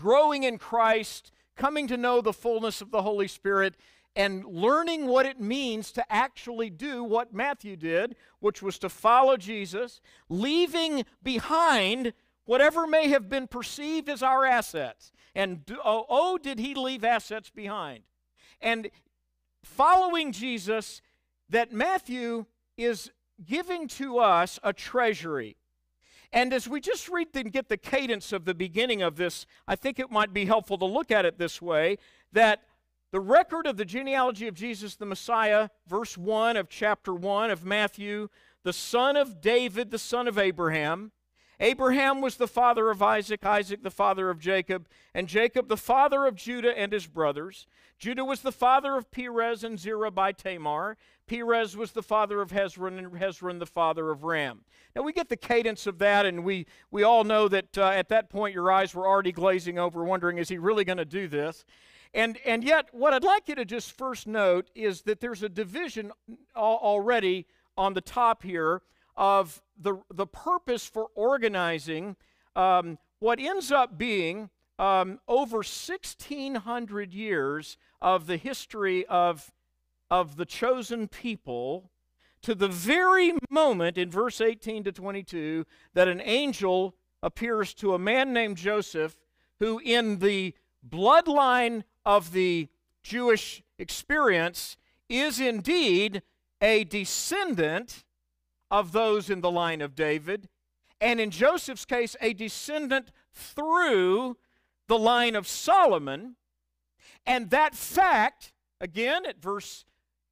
[0.00, 3.74] growing in Christ, coming to know the fullness of the Holy Spirit,
[4.16, 9.36] and learning what it means to actually do what Matthew did, which was to follow
[9.36, 12.12] Jesus, leaving behind
[12.44, 15.12] whatever may have been perceived as our assets.
[15.34, 18.00] And oh, oh, did he leave assets behind?
[18.60, 18.90] And
[19.62, 21.02] following Jesus,
[21.50, 23.10] that Matthew is
[23.44, 25.57] giving to us a treasury.
[26.32, 29.76] And as we just read and get the cadence of the beginning of this, I
[29.76, 31.98] think it might be helpful to look at it this way
[32.32, 32.62] that
[33.10, 37.64] the record of the genealogy of Jesus the Messiah, verse 1 of chapter 1 of
[37.64, 38.28] Matthew,
[38.62, 41.12] the son of David, the son of Abraham.
[41.60, 46.24] Abraham was the father of Isaac, Isaac the father of Jacob, and Jacob the father
[46.26, 47.66] of Judah and his brothers.
[47.98, 50.96] Judah was the father of Perez and Zerah by Tamar.
[51.26, 54.60] Perez was the father of Hezron, and Hezron the father of Ram.
[54.94, 58.08] Now we get the cadence of that, and we, we all know that uh, at
[58.10, 61.26] that point your eyes were already glazing over, wondering, is he really going to do
[61.26, 61.64] this?
[62.14, 65.48] And, and yet, what I'd like you to just first note is that there's a
[65.48, 66.12] division
[66.56, 68.82] already on the top here
[69.18, 72.16] of the, the purpose for organizing
[72.56, 79.52] um, what ends up being um, over 1,600 years of the history of,
[80.08, 81.90] of the chosen people
[82.42, 87.98] to the very moment in verse 18 to 22 that an angel appears to a
[87.98, 89.16] man named Joseph,
[89.58, 90.54] who, in the
[90.88, 92.68] bloodline of the
[93.02, 94.76] Jewish experience,
[95.08, 96.22] is indeed
[96.60, 98.04] a descendant
[98.70, 100.48] of those in the line of David,
[101.00, 104.36] and in Joseph's case, a descendant through
[104.88, 106.36] the line of Solomon.
[107.24, 109.84] And that fact, again at verse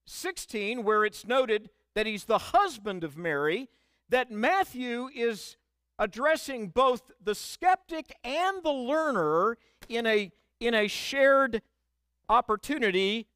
[0.06, 3.68] 16, where it's noted that he's the husband of Mary,
[4.08, 5.56] that Matthew is
[5.98, 9.56] addressing both the skeptic and the learner
[9.88, 11.62] in a, in a shared
[12.28, 13.28] opportunity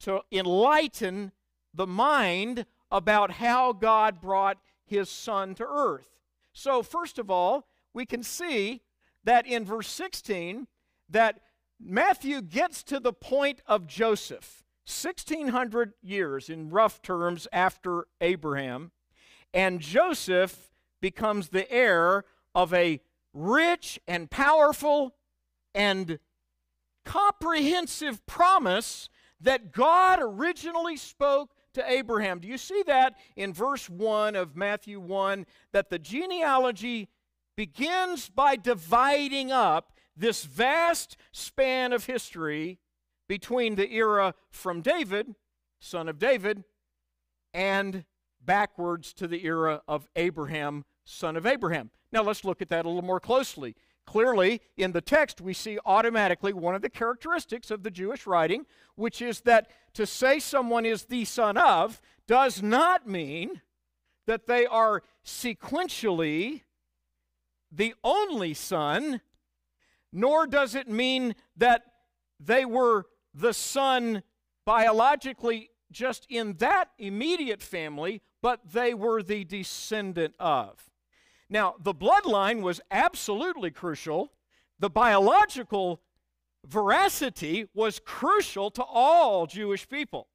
[0.00, 1.32] to enlighten
[1.72, 6.06] the mind about how God brought his son to earth.
[6.52, 8.82] So, first of all, we can see
[9.24, 10.68] that in verse 16
[11.10, 11.40] that
[11.80, 18.92] Matthew gets to the point of Joseph 1600 years in rough terms after Abraham
[19.52, 23.00] and Joseph becomes the heir of a
[23.32, 25.16] rich and powerful
[25.74, 26.20] and
[27.04, 29.08] comprehensive promise
[29.40, 32.38] that God originally spoke to Abraham.
[32.38, 37.08] Do you see that in verse 1 of Matthew 1 that the genealogy
[37.56, 42.78] begins by dividing up this vast span of history
[43.28, 45.34] between the era from David,
[45.80, 46.64] son of David,
[47.52, 48.04] and
[48.40, 51.90] backwards to the era of Abraham, son of Abraham.
[52.12, 53.74] Now let's look at that a little more closely.
[54.06, 58.66] Clearly, in the text, we see automatically one of the characteristics of the Jewish writing,
[58.96, 63.62] which is that to say someone is the son of does not mean
[64.26, 66.62] that they are sequentially
[67.72, 69.20] the only son,
[70.12, 71.82] nor does it mean that
[72.38, 74.22] they were the son
[74.64, 80.90] biologically just in that immediate family, but they were the descendant of.
[81.54, 84.32] Now, the bloodline was absolutely crucial.
[84.80, 86.00] The biological
[86.66, 90.26] veracity was crucial to all Jewish people.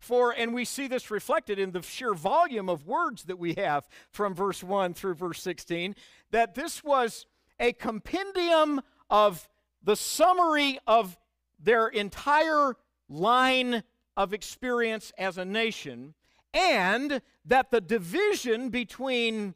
[0.00, 3.86] For, and we see this reflected in the sheer volume of words that we have
[4.10, 5.94] from verse 1 through verse 16,
[6.32, 7.26] that this was
[7.60, 9.48] a compendium of
[9.84, 11.16] the summary of
[11.60, 12.74] their entire
[13.08, 13.84] line
[14.16, 16.14] of experience as a nation,
[16.52, 19.54] and that the division between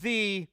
[0.00, 0.46] the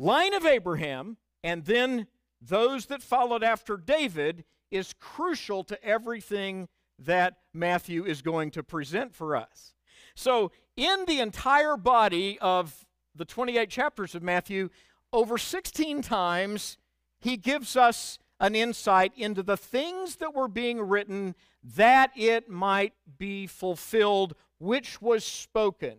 [0.00, 2.06] line of Abraham and then
[2.40, 9.14] those that followed after David is crucial to everything that Matthew is going to present
[9.14, 9.74] for us.
[10.14, 14.70] So, in the entire body of the 28 chapters of Matthew,
[15.12, 16.78] over 16 times,
[17.18, 22.94] he gives us an insight into the things that were being written that it might
[23.18, 25.98] be fulfilled, which was spoken.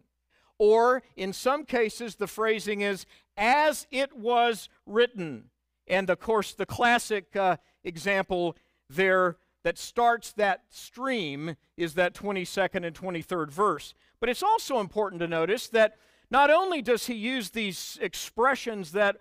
[0.57, 3.05] Or, in some cases, the phrasing is,
[3.41, 5.45] as it was written.
[5.87, 8.55] And of course, the classic uh, example
[8.87, 13.95] there that starts that stream is that 22nd and 23rd verse.
[14.19, 15.95] But it's also important to notice that
[16.29, 19.17] not only does he use these expressions that,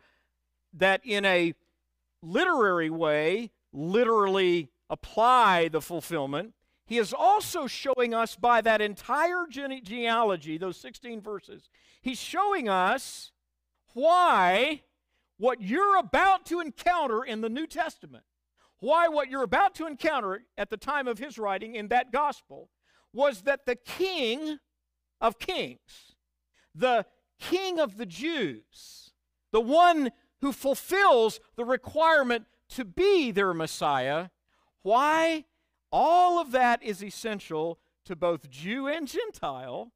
[0.74, 1.54] that in a
[2.22, 6.52] literary way literally apply the fulfillment,
[6.86, 11.70] he is also showing us by that entire gene- genealogy, those 16 verses,
[12.02, 13.32] he's showing us
[13.94, 14.82] why
[15.38, 18.24] what you're about to encounter in the New Testament,
[18.78, 22.70] why what you're about to encounter at the time of his writing in that gospel
[23.12, 24.58] was that the King
[25.20, 26.14] of Kings,
[26.74, 27.06] the
[27.38, 29.12] King of the Jews,
[29.52, 34.28] the one who fulfills the requirement to be their Messiah,
[34.82, 35.44] why
[35.92, 39.92] all of that is essential to both Jew and Gentile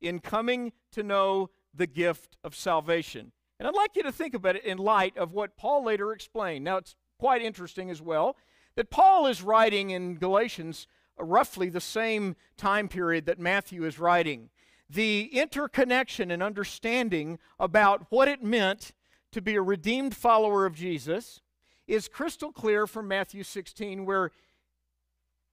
[0.00, 3.32] in coming to know the gift of salvation.
[3.58, 6.64] And I'd like you to think about it in light of what Paul later explained.
[6.64, 8.36] Now, it's quite interesting as well
[8.76, 10.86] that Paul is writing in Galatians
[11.18, 14.50] roughly the same time period that Matthew is writing.
[14.88, 18.92] The interconnection and understanding about what it meant
[19.32, 21.40] to be a redeemed follower of Jesus
[21.86, 24.30] is crystal clear from Matthew 16, where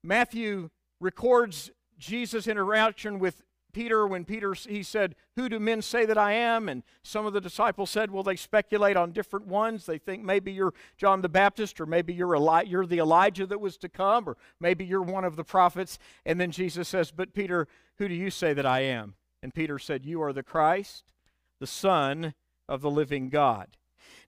[0.03, 3.41] Matthew records Jesus' interaction with
[3.73, 7.33] Peter when Peter he said, "Who do men say that I am?" and some of
[7.33, 9.85] the disciples said, "Well, they speculate on different ones.
[9.85, 13.59] They think maybe you're John the Baptist or maybe you're Eli- you're the Elijah that
[13.59, 17.33] was to come or maybe you're one of the prophets." And then Jesus says, "But
[17.33, 21.11] Peter, who do you say that I am?" And Peter said, "You are the Christ,
[21.59, 22.35] the Son
[22.69, 23.75] of the living God."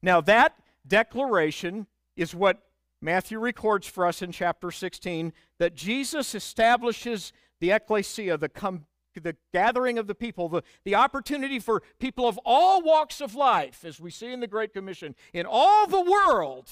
[0.02, 2.62] Now that declaration is what
[3.02, 8.86] Matthew records for us in chapter 16 that Jesus establishes the ecclesia, the, com-
[9.20, 13.84] the gathering of the people, the, the opportunity for people of all walks of life,
[13.86, 16.72] as we see in the Great Commission, in all the world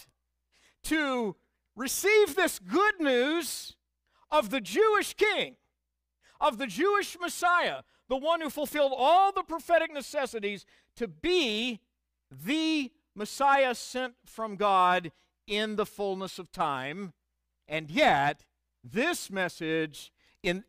[0.83, 1.35] to
[1.75, 3.75] receive this good news
[4.31, 5.55] of the Jewish king,
[6.39, 11.79] of the Jewish Messiah, the one who fulfilled all the prophetic necessities to be
[12.29, 15.11] the Messiah sent from God
[15.47, 17.13] in the fullness of time.
[17.67, 18.43] And yet,
[18.83, 20.63] this message, in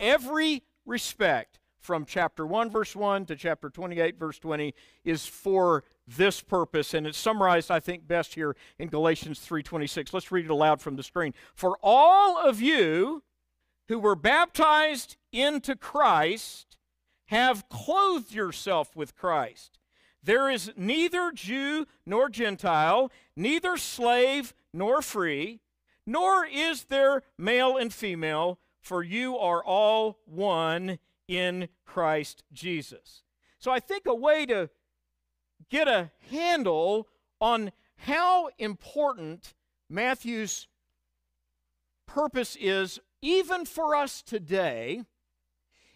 [0.00, 4.74] every respect, from chapter 1, verse 1 to chapter 28, verse 20,
[5.04, 6.92] is for this purpose.
[6.92, 10.12] And it's summarized, I think, best here in Galatians 3.26.
[10.12, 11.34] Let's read it aloud from the screen.
[11.54, 13.22] For all of you
[13.88, 16.76] who were baptized into Christ
[17.26, 19.78] have clothed yourself with Christ.
[20.22, 25.60] There is neither Jew nor Gentile, neither slave nor free,
[26.04, 33.22] nor is there male and female, for you are all one in Christ Jesus.
[33.58, 34.70] So I think a way to
[35.68, 37.08] get a handle
[37.40, 39.54] on how important
[39.90, 40.68] Matthew's
[42.06, 45.02] purpose is, even for us today,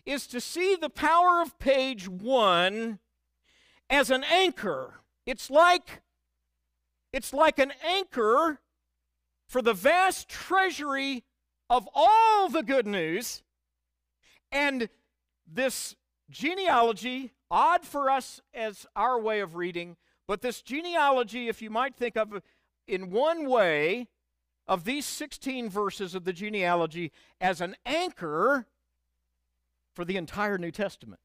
[0.04, 2.98] is to see the power of page one
[3.88, 5.00] as an anchor.
[5.26, 6.02] It's like
[7.12, 8.58] it's like an anchor
[9.46, 11.24] for the vast treasury
[11.72, 13.42] of all the good news.
[14.52, 14.90] And
[15.50, 15.96] this
[16.28, 19.96] genealogy, odd for us as our way of reading,
[20.28, 22.42] but this genealogy, if you might think of
[22.86, 24.08] in one way,
[24.68, 28.66] of these 16 verses of the genealogy as an anchor
[29.94, 31.20] for the entire New Testament.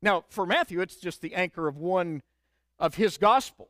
[0.00, 2.22] Now, for Matthew, it's just the anchor of one
[2.78, 3.68] of his gospel.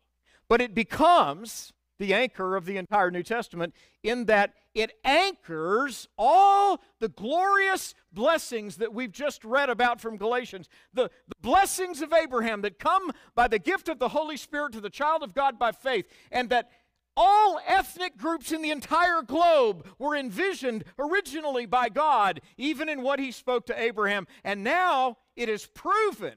[0.49, 6.83] But it becomes the anchor of the entire New Testament in that it anchors all
[6.99, 10.69] the glorious blessings that we've just read about from Galatians.
[10.93, 14.81] The, the, blessings of Abraham that come by the gift of the Holy Spirit to
[14.81, 16.71] the child of God by faith, and that
[17.17, 23.21] all ethnic groups in the entire globe were envisioned originally by God, even in what
[23.21, 24.27] he spoke to Abraham.
[24.43, 26.35] And now it is proven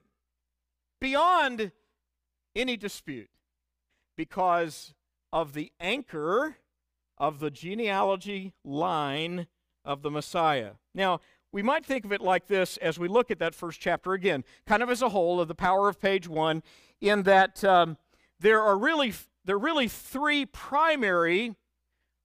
[1.00, 1.72] beyond
[2.56, 3.30] any dispute
[4.16, 4.94] because
[5.32, 6.58] of the anchor
[7.18, 9.48] of the genealogy line
[9.84, 10.72] of the Messiah.
[10.94, 11.20] Now,
[11.52, 14.44] we might think of it like this as we look at that first chapter again,
[14.66, 16.64] kind of as a whole of the power of page one,
[17.00, 17.98] in that um,
[18.40, 19.14] there are really
[19.46, 21.56] there are really three primary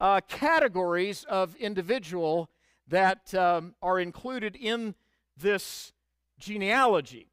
[0.01, 2.51] uh, categories of individual
[2.89, 4.95] that um, are included in
[5.37, 5.93] this
[6.39, 7.29] genealogy.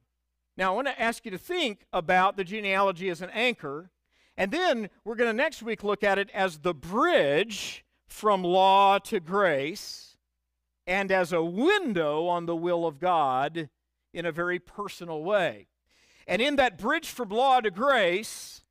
[0.55, 3.89] Now, I want to ask you to think about the genealogy as an anchor,
[4.38, 8.99] and then we're going to next week look at it as the bridge from law
[8.99, 10.17] to grace
[10.85, 13.69] and as a window on the will of God
[14.13, 15.67] in a very personal way.
[16.27, 18.63] And in that bridge from law to grace,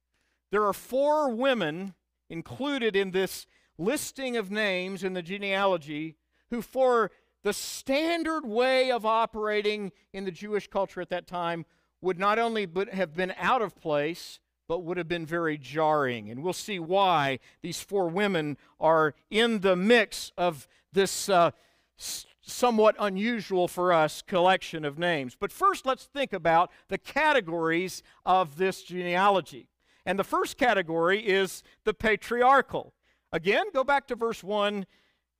[0.51, 1.95] there are four women
[2.31, 3.47] included in this
[3.79, 6.17] listing of names in the genealogy
[6.51, 7.11] who, for
[7.43, 11.67] the standard way of operating in the Jewish culture at that time,
[12.01, 14.39] would not only have been out of place,
[14.69, 16.31] but would have been very jarring.
[16.31, 21.51] And we'll see why these four women are in the mix of this uh,
[21.97, 25.37] somewhat unusual for us collection of names.
[25.39, 29.69] But first, let's think about the categories of this genealogy.
[30.05, 32.95] And the first category is the patriarchal.
[33.33, 34.87] Again, go back to verse 1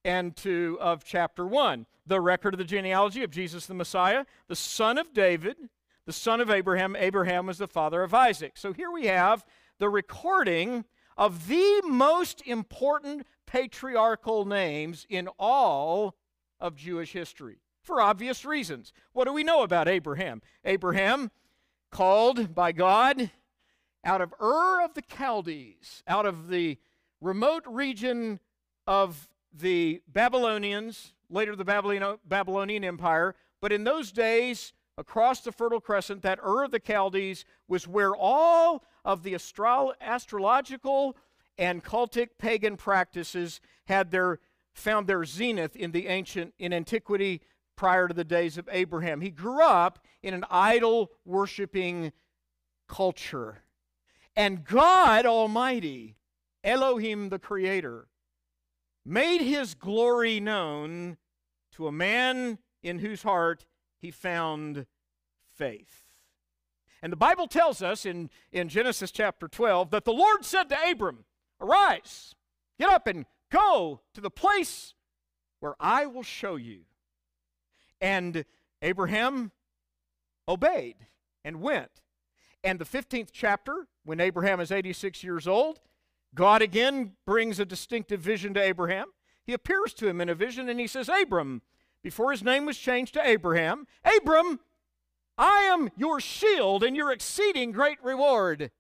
[0.05, 1.87] and 2 of chapter 1.
[2.07, 5.57] The record of the genealogy of Jesus the Messiah, the son of David,
[6.07, 6.97] the son of Abraham.
[6.97, 8.57] Abraham was the father of Isaac.
[8.57, 9.45] So here we have
[9.79, 10.85] the recording
[11.17, 16.15] of the most important patriarchal names in all
[16.61, 18.93] of Jewish history for obvious reasons.
[19.13, 20.43] What do we know about Abraham?
[20.65, 21.31] Abraham,
[21.91, 23.31] called by God
[24.05, 26.79] out of Ur of the Chaldees, out of the
[27.21, 28.41] remote region
[28.87, 36.23] of the Babylonians, later the Babylonian Empire, but in those days, across the Fertile Crescent,
[36.23, 41.17] that Ur of the Chaldees was where all of the astro- astrological
[41.59, 44.41] and cultic pagan practices had their
[44.75, 47.41] found their zenith in the ancient in antiquity
[47.77, 49.23] prior to the days of Abraham.
[49.23, 52.13] He grew up in an idol worshiping
[52.87, 53.63] culture.
[54.35, 56.17] And God Almighty,
[56.63, 58.09] Elohim the Creator,
[59.05, 61.17] made his glory known
[61.73, 63.65] to a man in whose heart
[63.99, 64.87] he found
[65.55, 66.05] faith.
[67.03, 70.91] And the Bible tells us in, in Genesis chapter 12 that the Lord said to
[70.91, 71.25] Abram,
[71.61, 72.35] Arise,
[72.79, 74.95] get up and go to the place
[75.61, 76.81] where I will show you.
[78.01, 78.45] And
[78.83, 79.53] Abraham
[80.49, 80.97] obeyed
[81.45, 82.03] and went.
[82.63, 85.81] And the 15th chapter, when Abraham is 86 years old,
[86.35, 89.07] God again brings a distinctive vision to Abraham.
[89.45, 91.63] He appears to him in a vision and he says, Abram,
[92.03, 94.61] before his name was changed to Abraham, Abram,
[95.39, 98.71] I am your shield and your exceeding great reward.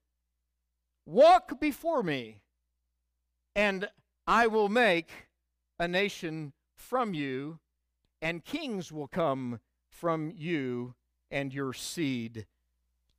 [1.05, 2.41] Walk before me,
[3.55, 3.89] and
[4.27, 5.11] I will make
[5.79, 7.59] a nation from you,
[8.23, 10.95] and kings will come from you
[11.31, 12.47] and your seed.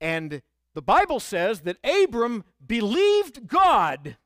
[0.01, 0.41] And
[0.73, 4.17] the Bible says that Abram believed God,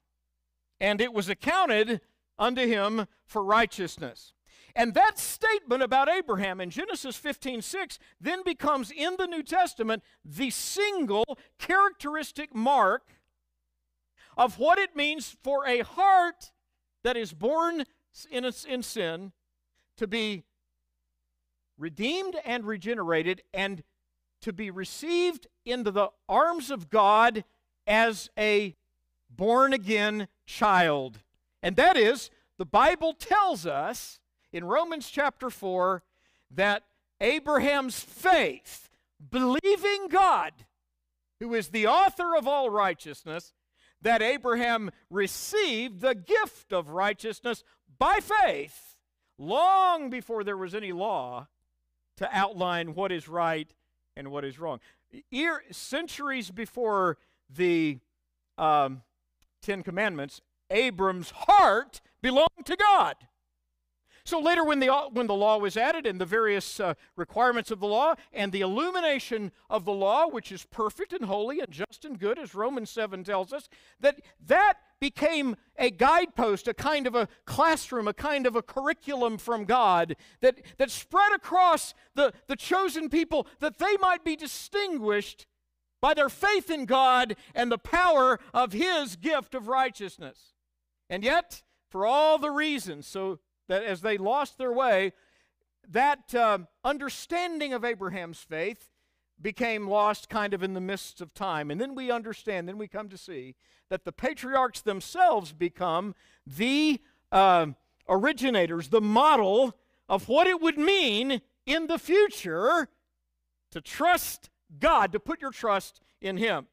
[0.80, 2.02] and it was accounted
[2.40, 4.34] unto him for righteousness.
[4.76, 10.04] And that statement about Abraham in Genesis 15 6 then becomes in the New Testament
[10.24, 13.04] the single characteristic mark
[14.38, 16.52] of what it means for a heart
[17.04, 17.84] that is born
[18.30, 19.32] in, in sin
[19.98, 20.44] to be
[21.78, 23.84] redeemed and regenerated and
[24.42, 27.44] to be received into the arms of God
[27.86, 28.76] as a
[29.30, 31.20] born again child.
[31.62, 34.20] And that is, the Bible tells us
[34.52, 36.04] in Romans chapter 4
[36.52, 36.84] that
[37.20, 38.90] Abraham's faith,
[39.30, 40.54] believing God,
[41.40, 43.54] who is the author of all righteousness,
[44.02, 47.64] that Abraham received the gift of righteousness
[48.00, 48.96] by faith
[49.38, 51.48] long before there was any law
[52.18, 53.74] to outline what is right
[54.16, 54.80] and what is wrong.
[55.32, 57.18] Ear, centuries before
[57.50, 58.00] the
[58.58, 59.02] um,
[59.62, 63.16] Ten Commandments, Abram's heart belonged to God.
[64.32, 67.82] So later, when the, when the law was added and the various uh, requirements of
[67.82, 72.06] the law and the illumination of the law, which is perfect and holy and just
[72.06, 73.68] and good, as Romans 7 tells us,
[74.00, 79.38] that that became a guidepost, a kind of a classroom, a kind of a curriculum
[79.38, 85.46] from God that, that spread across the, the chosen people that they might be distinguished
[86.00, 90.54] by their faith in God and the power of His gift of righteousness.
[91.10, 93.40] And yet, for all the reasons, so
[93.72, 95.14] that as they lost their way,
[95.88, 98.90] that uh, understanding of Abraham's faith
[99.42, 101.72] became lost kind of in the midst of time.
[101.72, 103.56] And then we understand, then we come to see
[103.90, 106.16] that the patriarchs themselves become
[106.46, 107.00] the
[107.32, 107.68] uh,
[108.10, 109.78] originators the model
[110.10, 112.90] of what it would mean in the future
[113.72, 114.50] to trust
[114.80, 116.68] God, to put your trust in Him.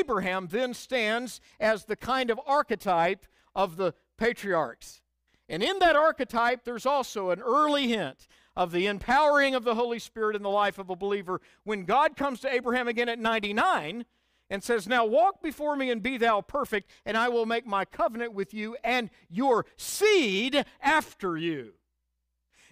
[0.00, 5.02] Abraham then stands as the kind of archetype of the patriarchs.
[5.48, 9.98] And in that archetype, there's also an early hint of the empowering of the Holy
[9.98, 11.40] Spirit in the life of a believer.
[11.64, 14.04] When God comes to Abraham again at 99
[14.50, 17.84] and says, Now walk before me and be thou perfect, and I will make my
[17.84, 21.74] covenant with you and your seed after you.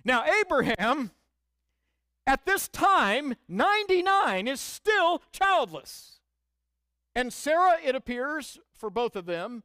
[0.05, 1.13] Now, Abraham,
[2.27, 6.21] at this time, 99, is still childless.
[7.15, 9.63] And Sarah, it appears, for both of them,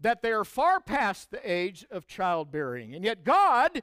[0.00, 2.94] that they are far past the age of childbearing.
[2.94, 3.82] And yet, God,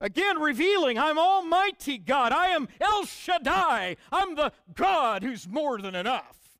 [0.00, 2.32] again revealing, I'm Almighty God.
[2.32, 3.96] I am El Shaddai.
[4.10, 6.58] I'm the God who's more than enough.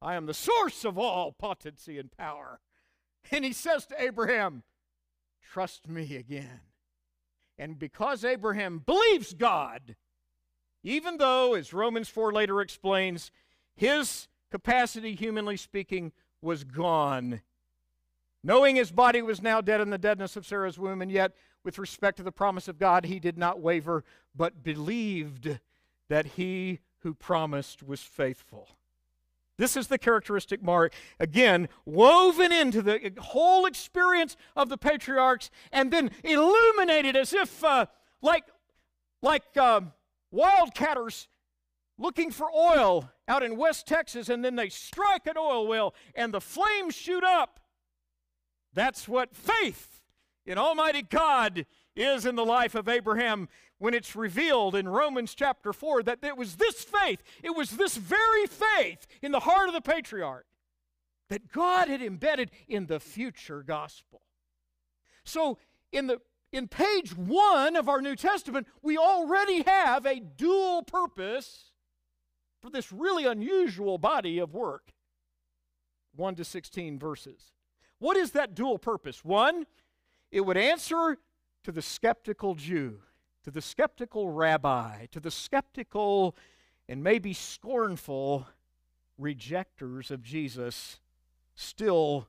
[0.00, 2.60] I am the source of all potency and power.
[3.30, 4.62] And he says to Abraham,
[5.42, 6.60] Trust me again.
[7.58, 9.96] And because Abraham believes God,
[10.84, 13.32] even though, as Romans 4 later explains,
[13.74, 16.12] his capacity, humanly speaking,
[16.42, 17.42] was gone.
[18.42, 21.32] Knowing his body was now dead in the deadness of Sarah's womb, and yet,
[21.64, 25.58] with respect to the promise of God, he did not waver, but believed
[26.08, 28.68] that he who promised was faithful.
[29.56, 35.92] This is the characteristic mark, again, woven into the whole experience of the patriarchs and
[35.92, 37.86] then illuminated as if, uh,
[38.22, 38.44] like,
[39.20, 39.80] like uh,
[40.32, 41.26] wildcatters
[41.98, 46.32] looking for oil out in West Texas, and then they strike an oil well and
[46.32, 47.60] the flames shoot up.
[48.72, 50.02] That's what faith
[50.46, 55.72] in Almighty God is in the life of Abraham when it's revealed in Romans chapter
[55.72, 59.74] 4 that it was this faith, it was this very faith in the heart of
[59.74, 60.46] the patriarch
[61.28, 64.22] that God had embedded in the future gospel.
[65.24, 65.58] So,
[65.92, 66.20] in the
[66.50, 71.67] in page 1 of our New Testament, we already have a dual purpose
[72.60, 74.92] for this really unusual body of work.
[76.16, 77.52] 1 to 16 verses.
[77.98, 79.24] What is that dual purpose?
[79.24, 79.66] One,
[80.30, 81.18] it would answer
[81.64, 83.00] to the skeptical Jew,
[83.44, 86.36] to the skeptical rabbi, to the skeptical
[86.88, 88.46] and maybe scornful
[89.18, 91.00] rejectors of Jesus,
[91.54, 92.28] still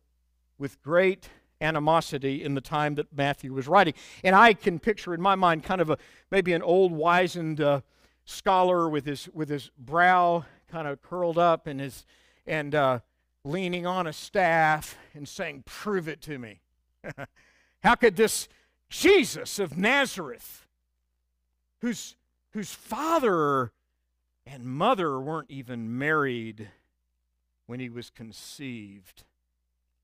[0.58, 1.30] with great
[1.62, 3.94] animosity in the time that Matthew was writing.
[4.24, 5.98] And I can picture in my mind kind of a
[6.32, 7.82] maybe an old wizened uh,
[8.30, 12.06] scholar with his with his brow kind of curled up and his
[12.46, 13.00] and uh,
[13.44, 16.62] leaning on a staff and saying, "Prove it to me."
[17.84, 18.48] How could this
[18.90, 20.68] Jesus of Nazareth,
[21.82, 22.16] whose
[22.52, 23.72] whose father
[24.46, 26.70] and mother weren't even married
[27.66, 29.24] when he was conceived,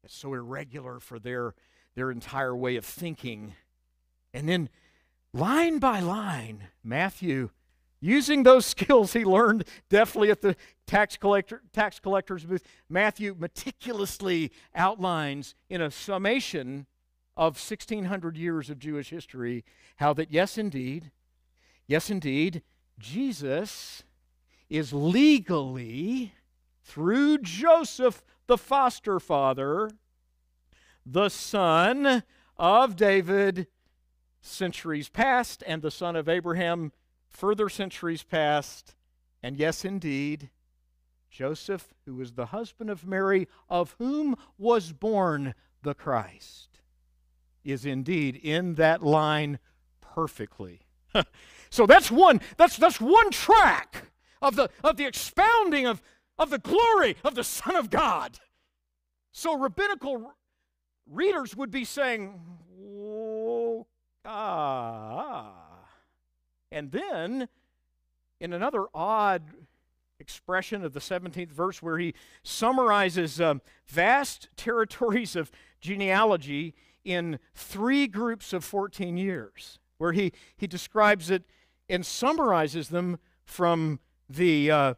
[0.04, 1.54] it's so irregular for their
[1.94, 3.54] their entire way of thinking,
[4.34, 4.70] and then
[5.32, 7.52] line by line, Matthew
[8.06, 14.52] Using those skills he learned deftly at the tax collector tax collector's booth, Matthew meticulously
[14.76, 16.86] outlines in a summation
[17.36, 21.12] of 1600 years of Jewish history how that yes indeed,
[21.88, 22.62] yes indeed,
[23.00, 24.04] Jesus
[24.70, 26.34] is legally
[26.84, 29.90] through Joseph the foster father
[31.08, 32.22] the son
[32.56, 33.66] of David
[34.42, 36.92] centuries past and the son of Abraham
[37.36, 38.96] further centuries passed,
[39.44, 40.50] and yes, indeed,
[41.30, 46.80] Joseph, who was the husband of Mary, of whom was born the Christ,
[47.64, 49.60] is indeed in that line
[50.02, 50.82] perfectly.
[51.70, 54.06] so that's one, that's, that's one track
[54.42, 56.02] of the, of the expounding of,
[56.40, 58.40] of the glory of the Son of God.
[59.32, 60.34] So rabbinical
[61.06, 62.40] readers would be saying,
[62.82, 63.86] oh,
[64.24, 65.65] ah,
[66.76, 67.48] and then,
[68.42, 69.44] in another odd
[70.20, 72.14] expression of the 17th verse, where he
[72.44, 80.68] summarizes um, vast territories of genealogy in three groups of 14 years, where he, he
[80.68, 81.44] describes it
[81.88, 84.94] and summarizes them from the uh,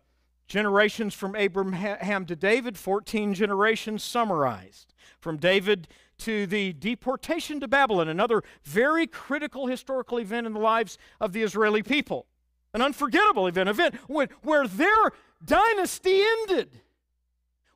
[0.47, 4.93] generations from Abraham to David, 14 generations summarized.
[5.19, 5.87] From David
[6.19, 11.43] to the deportation to Babylon, another very critical historical event in the lives of the
[11.43, 12.27] Israeli people.
[12.73, 15.11] An unforgettable event, event where, their
[15.43, 16.81] dynasty ended,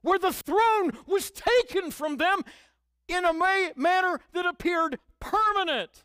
[0.01, 2.41] where the throne was taken from them
[3.07, 6.03] in a may, manner that appeared permanent.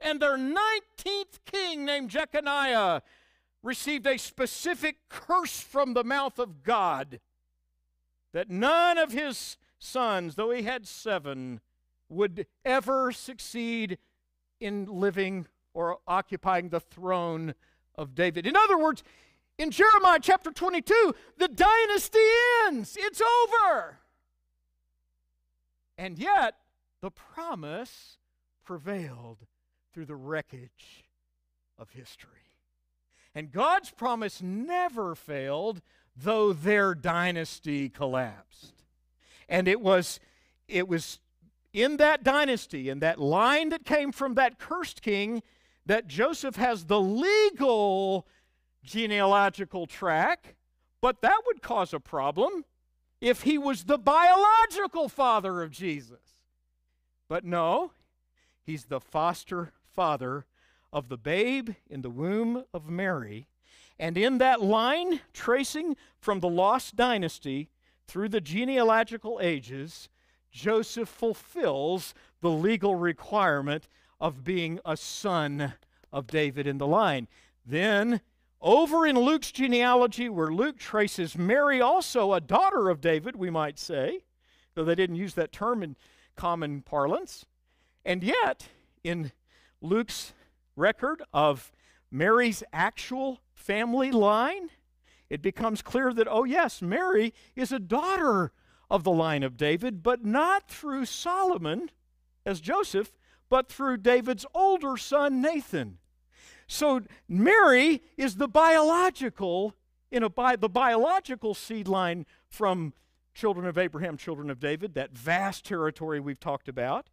[0.00, 3.02] And their 19th king, named Jeconiah,
[3.62, 7.20] received a specific curse from the mouth of God
[8.32, 11.60] that none of his sons, though he had seven,
[12.08, 13.98] would ever succeed
[14.60, 17.54] in living or occupying the throne
[17.94, 18.46] of David.
[18.46, 19.02] In other words,
[19.58, 22.18] in Jeremiah chapter 22, the dynasty
[22.66, 22.96] ends.
[22.98, 23.98] It's over.
[25.96, 26.54] And yet,
[27.02, 28.18] the promise
[28.64, 29.46] prevailed
[29.92, 31.04] through the wreckage
[31.76, 32.47] of history.
[33.34, 35.80] And God's promise never failed,
[36.16, 38.74] though their dynasty collapsed.
[39.48, 40.18] And it was,
[40.66, 41.20] it was
[41.72, 45.42] in that dynasty, in that line that came from that cursed king,
[45.86, 48.26] that Joseph has the legal
[48.82, 50.56] genealogical track,
[51.00, 52.64] but that would cause a problem
[53.20, 56.18] if he was the biological father of Jesus.
[57.28, 57.92] But no,
[58.64, 60.46] he's the foster father
[60.92, 63.48] of the babe in the womb of Mary.
[63.98, 67.70] And in that line, tracing from the lost dynasty
[68.06, 70.08] through the genealogical ages,
[70.50, 73.88] Joseph fulfills the legal requirement
[74.20, 75.74] of being a son
[76.12, 77.28] of David in the line.
[77.66, 78.20] Then,
[78.60, 83.78] over in Luke's genealogy, where Luke traces Mary, also a daughter of David, we might
[83.78, 84.20] say,
[84.74, 85.96] though they didn't use that term in
[86.34, 87.44] common parlance.
[88.04, 88.68] And yet,
[89.04, 89.32] in
[89.80, 90.32] Luke's
[90.78, 91.72] record of
[92.10, 94.70] Mary's actual family line,
[95.28, 98.52] it becomes clear that, oh, yes, Mary is a daughter
[98.90, 101.90] of the line of David, but not through Solomon
[102.46, 103.12] as Joseph,
[103.50, 105.98] but through David's older son Nathan.
[106.66, 109.74] So Mary is the biological
[110.10, 112.94] in a bi- the biological seed line from
[113.34, 117.08] children of Abraham, children of David, that vast territory we've talked about.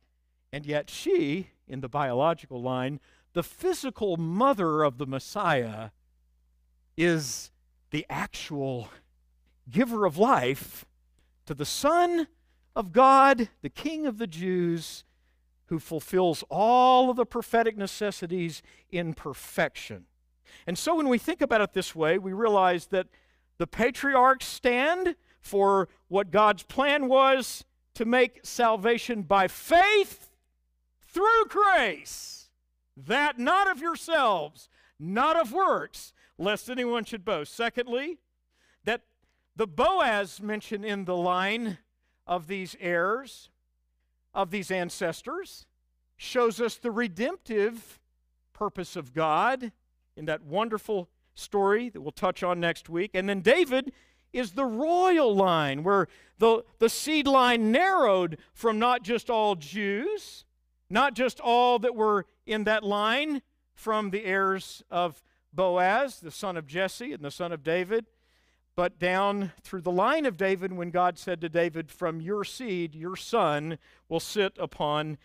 [0.51, 2.99] And yet she, in the biological line,
[3.35, 5.89] the physical mother of the Messiah,
[6.97, 7.51] is
[7.91, 8.89] the actual
[9.69, 10.85] giver of life
[11.45, 12.27] to the Son
[12.77, 15.03] of God, the King of the Jews,
[15.65, 20.05] who fulfills all of the prophetic necessities in perfection.
[20.65, 23.07] And so when we think about it this way, we realize that
[23.57, 27.65] the patriarchs stand for what God's plan was
[27.95, 30.31] to make salvation by faith
[31.01, 32.44] through grace,
[32.97, 34.69] that not of yourselves,
[34.99, 37.53] not of works, lest anyone should boast.
[37.53, 38.19] Secondly,
[38.83, 39.01] that
[39.55, 41.79] the Boaz mentioned in the line
[42.27, 43.49] of these heirs
[44.33, 45.65] of these ancestors
[46.17, 47.99] shows us the redemptive
[48.53, 49.71] purpose of God
[50.15, 53.11] in that wonderful story that we'll touch on next week.
[53.13, 53.91] And then David
[54.33, 56.07] is the royal line, where
[56.39, 60.45] the, the seed line narrowed from not just all Jews,
[60.89, 63.41] not just all that were in that line
[63.73, 65.21] from the heirs of
[65.53, 68.05] Boaz, the son of Jesse and the son of David,
[68.75, 72.93] but down through the line of David when God said to David, From your seed,
[72.93, 73.77] your son
[74.09, 75.17] will sit upon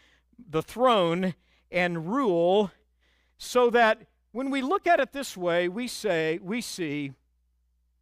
[0.48, 1.34] the throne
[1.70, 2.70] and rule,
[3.38, 7.12] so that when we look at it this way, we say, we see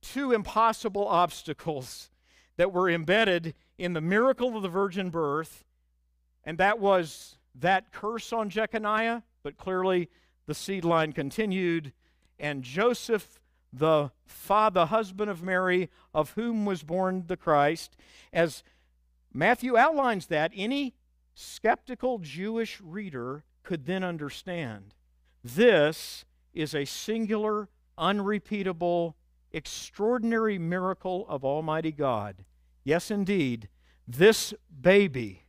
[0.03, 2.11] two impossible obstacles
[2.57, 5.65] that were embedded in the miracle of the virgin birth,
[6.45, 10.09] and that was that curse on Jeconiah, but clearly
[10.47, 11.93] the seed line continued,
[12.39, 13.41] and Joseph
[13.73, 17.97] the father, husband of Mary, of whom was born the Christ.
[18.33, 18.63] As
[19.33, 20.95] Matthew outlines that, any
[21.35, 24.95] skeptical Jewish reader could then understand.
[25.45, 29.17] This is a singular, unrepeatable,
[29.53, 32.45] extraordinary miracle of Almighty God.
[32.85, 33.69] Yes, indeed,
[34.07, 35.45] this baby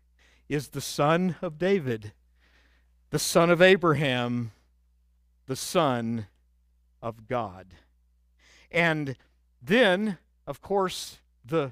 [0.49, 2.11] is the son of David,
[3.11, 4.51] the son of Abraham,
[5.45, 6.27] the son
[7.01, 7.67] of God.
[8.71, 9.15] And
[9.61, 11.71] then, of course, the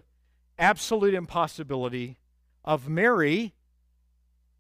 [0.58, 2.18] absolute impossibility
[2.64, 3.54] of Mary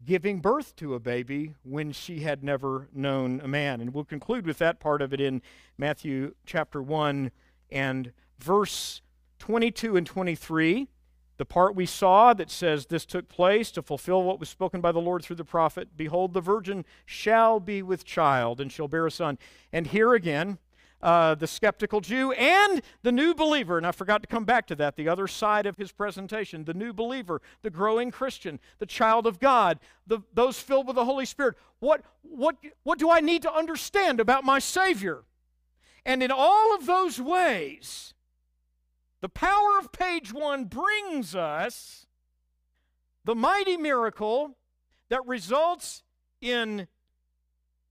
[0.05, 3.81] giving birth to a baby when she had never known a man.
[3.81, 5.41] And we'll conclude with that part of it in
[5.77, 7.31] Matthew chapter 1
[7.71, 9.01] and verse
[9.39, 10.87] 22 and 23.
[11.37, 14.91] The part we saw that says this took place to fulfill what was spoken by
[14.91, 19.05] the Lord through the prophet Behold, the virgin shall be with child and shall bear
[19.05, 19.37] a son.
[19.71, 20.57] And here again,
[21.01, 23.77] uh, the skeptical Jew and the new believer.
[23.77, 26.65] And I forgot to come back to that, the other side of his presentation.
[26.65, 31.05] The new believer, the growing Christian, the child of God, the, those filled with the
[31.05, 31.55] Holy Spirit.
[31.79, 35.23] What, what, what do I need to understand about my Savior?
[36.03, 38.13] And in all of those ways,
[39.21, 42.05] the power of page one brings us
[43.25, 44.55] the mighty miracle
[45.09, 46.03] that results
[46.41, 46.87] in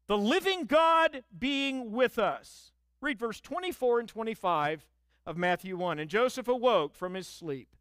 [0.07, 2.73] the living God being with us.
[3.01, 4.87] Read verse 24 and 25
[5.27, 5.99] of Matthew 1.
[5.99, 7.77] And Joseph awoke from his sleep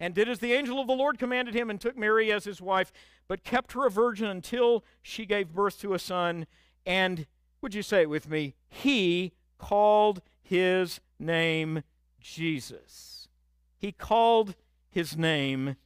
[0.00, 2.60] and did as the angel of the Lord commanded him, and took Mary as his
[2.60, 2.92] wife,
[3.28, 6.46] but kept her a virgin until she gave birth to a son.
[6.84, 7.26] And,
[7.60, 8.54] would you say it with me?
[8.68, 11.82] He called his name
[12.24, 13.28] Jesus.
[13.76, 14.54] He called
[14.88, 15.76] his name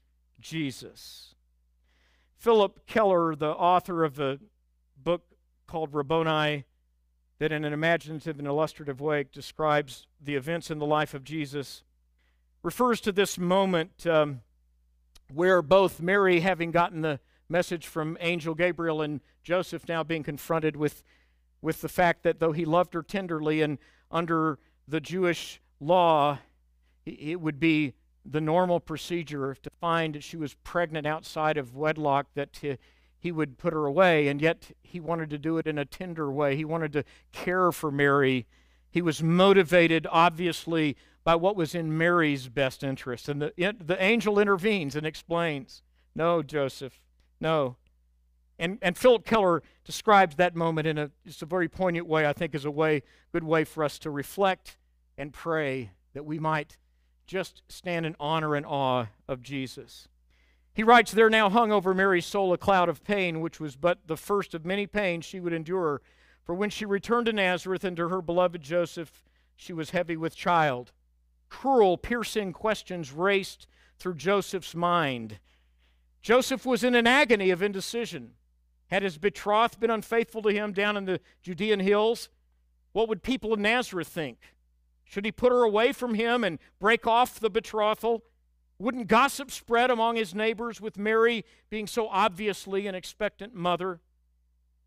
[0.40, 1.34] Jesus.
[2.36, 4.38] Philip Keller, the author of a
[4.96, 5.24] book
[5.66, 6.64] called Rabboni,
[7.40, 11.82] that in an imaginative and illustrative way describes the events in the life of Jesus,
[12.62, 14.42] refers to this moment um,
[15.32, 17.18] where both Mary, having gotten the
[17.48, 21.02] message from angel Gabriel, and Joseph now being confronted with,
[21.60, 23.78] with the fact that though he loved her tenderly and
[24.10, 26.38] under the Jewish law,
[27.06, 32.26] it would be the normal procedure to find that she was pregnant outside of wedlock
[32.34, 32.58] that
[33.18, 36.30] he would put her away, and yet he wanted to do it in a tender
[36.30, 36.56] way.
[36.56, 38.46] He wanted to care for Mary.
[38.90, 43.28] He was motivated, obviously, by what was in Mary's best interest.
[43.28, 45.82] And the, the angel intervenes and explains
[46.14, 47.00] No, Joseph,
[47.40, 47.76] no.
[48.58, 52.32] And, and Philip Keller describes that moment in a, just a very poignant way, I
[52.32, 53.02] think, is a way,
[53.32, 54.76] good way for us to reflect
[55.18, 56.78] and pray that we might
[57.26, 60.08] just stand in honor and awe of Jesus.
[60.72, 63.98] He writes, There now hung over Mary's soul a cloud of pain, which was but
[64.06, 66.00] the first of many pains she would endure.
[66.44, 69.24] For when she returned to Nazareth and to her beloved Joseph,
[69.56, 70.92] she was heavy with child.
[71.50, 73.66] Cruel, piercing questions raced
[73.98, 75.40] through Joseph's mind.
[76.22, 78.34] Joseph was in an agony of indecision.
[78.86, 82.28] Had his betrothed been unfaithful to him down in the Judean hills?
[82.92, 84.38] What would people of Nazareth think?
[85.08, 88.24] Should he put her away from him and break off the betrothal?
[88.78, 94.00] Wouldn't gossip spread among his neighbors with Mary being so obviously an expectant mother?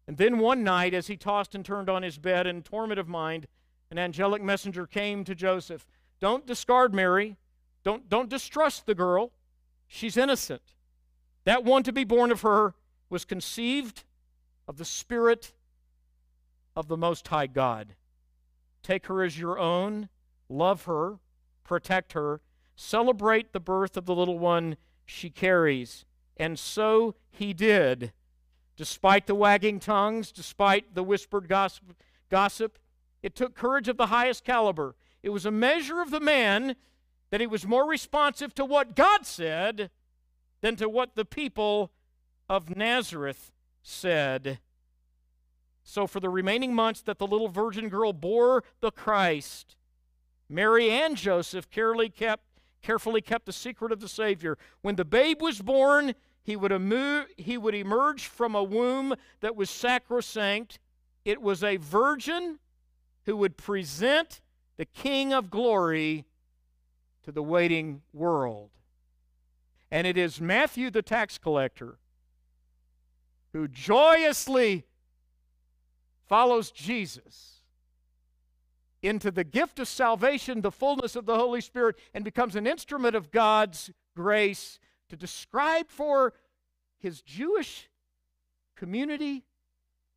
[0.08, 3.08] And then one night, as he tossed and turned on his bed in torment of
[3.08, 3.48] mind,
[3.90, 5.88] an angelic messenger came to Joseph.
[6.20, 7.38] Don't discard Mary.
[7.84, 9.32] Don't, don't distrust the girl.
[9.88, 10.76] She's innocent.
[11.46, 12.76] That one to be born of her
[13.10, 14.04] was conceived
[14.68, 15.52] of the Spirit
[16.76, 17.96] of the Most High God.
[18.84, 20.10] Take her as your own,
[20.50, 21.20] love her,
[21.64, 22.42] protect her,
[22.76, 26.06] celebrate the birth of the little one she carries.
[26.38, 28.14] And so he did.
[28.76, 31.96] Despite the wagging tongues, despite the whispered gossip,
[32.30, 32.80] gossip,
[33.22, 34.96] it took courage of the highest caliber.
[35.22, 36.76] It was a measure of the man
[37.30, 39.92] that he was more responsive to what God said
[40.62, 41.92] than to what the people
[42.50, 43.52] of Nazareth
[43.84, 44.60] said.
[45.92, 49.76] So, for the remaining months that the little virgin girl bore the Christ,
[50.48, 52.46] Mary and Joseph carefully kept,
[52.82, 54.58] carefully kept the secret of the Savior.
[54.82, 59.58] When the babe was born, he would, emu- he would emerge from a womb that
[59.58, 60.80] was sacrosanct.
[61.26, 62.60] It was a virgin
[63.26, 64.40] who would present
[64.78, 66.24] the King of glory
[67.24, 68.70] to the waiting world.
[69.92, 71.98] And it is Matthew the tax collector
[73.52, 74.86] who joyously
[76.32, 77.60] follows Jesus
[79.04, 83.18] into the gift of salvation, the fullness of the Holy Spirit, and becomes an instrument
[83.18, 84.80] of God's grace
[85.10, 86.32] to describe for
[87.00, 87.90] his Jewish
[88.78, 89.44] community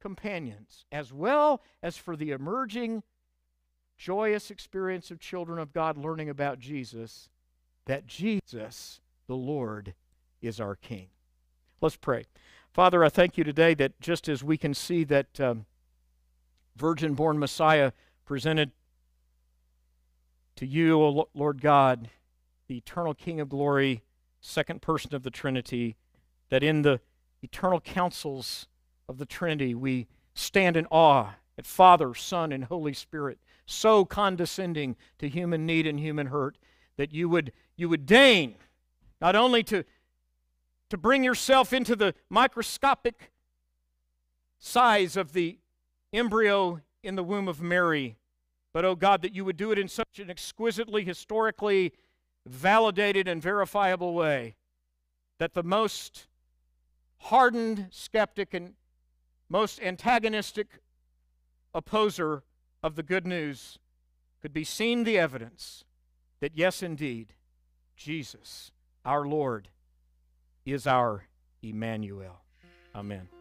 [0.01, 3.03] companions, as well as for the emerging
[3.99, 7.29] joyous experience of children of God learning about Jesus,
[7.87, 9.95] that Jesus, the Lord,
[10.41, 11.09] is our King.
[11.81, 12.27] Let's pray.
[12.73, 15.41] Father, I thank you today that just as we can see that.
[15.41, 15.67] Um,
[16.77, 17.93] virgin born Messiah
[18.25, 18.73] presented
[20.57, 22.11] to you, O Lord God,
[22.69, 24.03] the eternal King of glory,
[24.41, 25.97] second person of the Trinity,
[26.49, 27.01] that in the
[27.43, 28.67] eternal counsels
[29.09, 34.97] of the Trinity we stand in awe at Father, Son, and Holy Spirit, so condescending
[35.19, 36.59] to human need and human hurt
[36.97, 38.55] that you would, you would deign
[39.21, 39.85] not only to,
[40.91, 43.31] to bring yourself into the microscopic
[44.59, 45.59] size of the
[46.15, 48.17] embryo in the womb of Mary.
[48.73, 51.93] But, oh God, that you would do it in such an exquisitely, historically
[52.47, 54.57] validated and verifiable way
[55.39, 56.27] that the most
[57.19, 58.75] hardened skeptic and
[59.49, 60.81] most antagonistic
[61.75, 62.43] opposer
[62.83, 63.79] of the good news
[64.43, 65.85] could be seen the evidence
[66.41, 67.33] that, yes, indeed,
[67.97, 68.73] Jesus,
[69.05, 69.69] our Lord,
[70.67, 71.25] is our
[71.63, 72.43] Emmanuel.
[72.95, 73.34] Amen.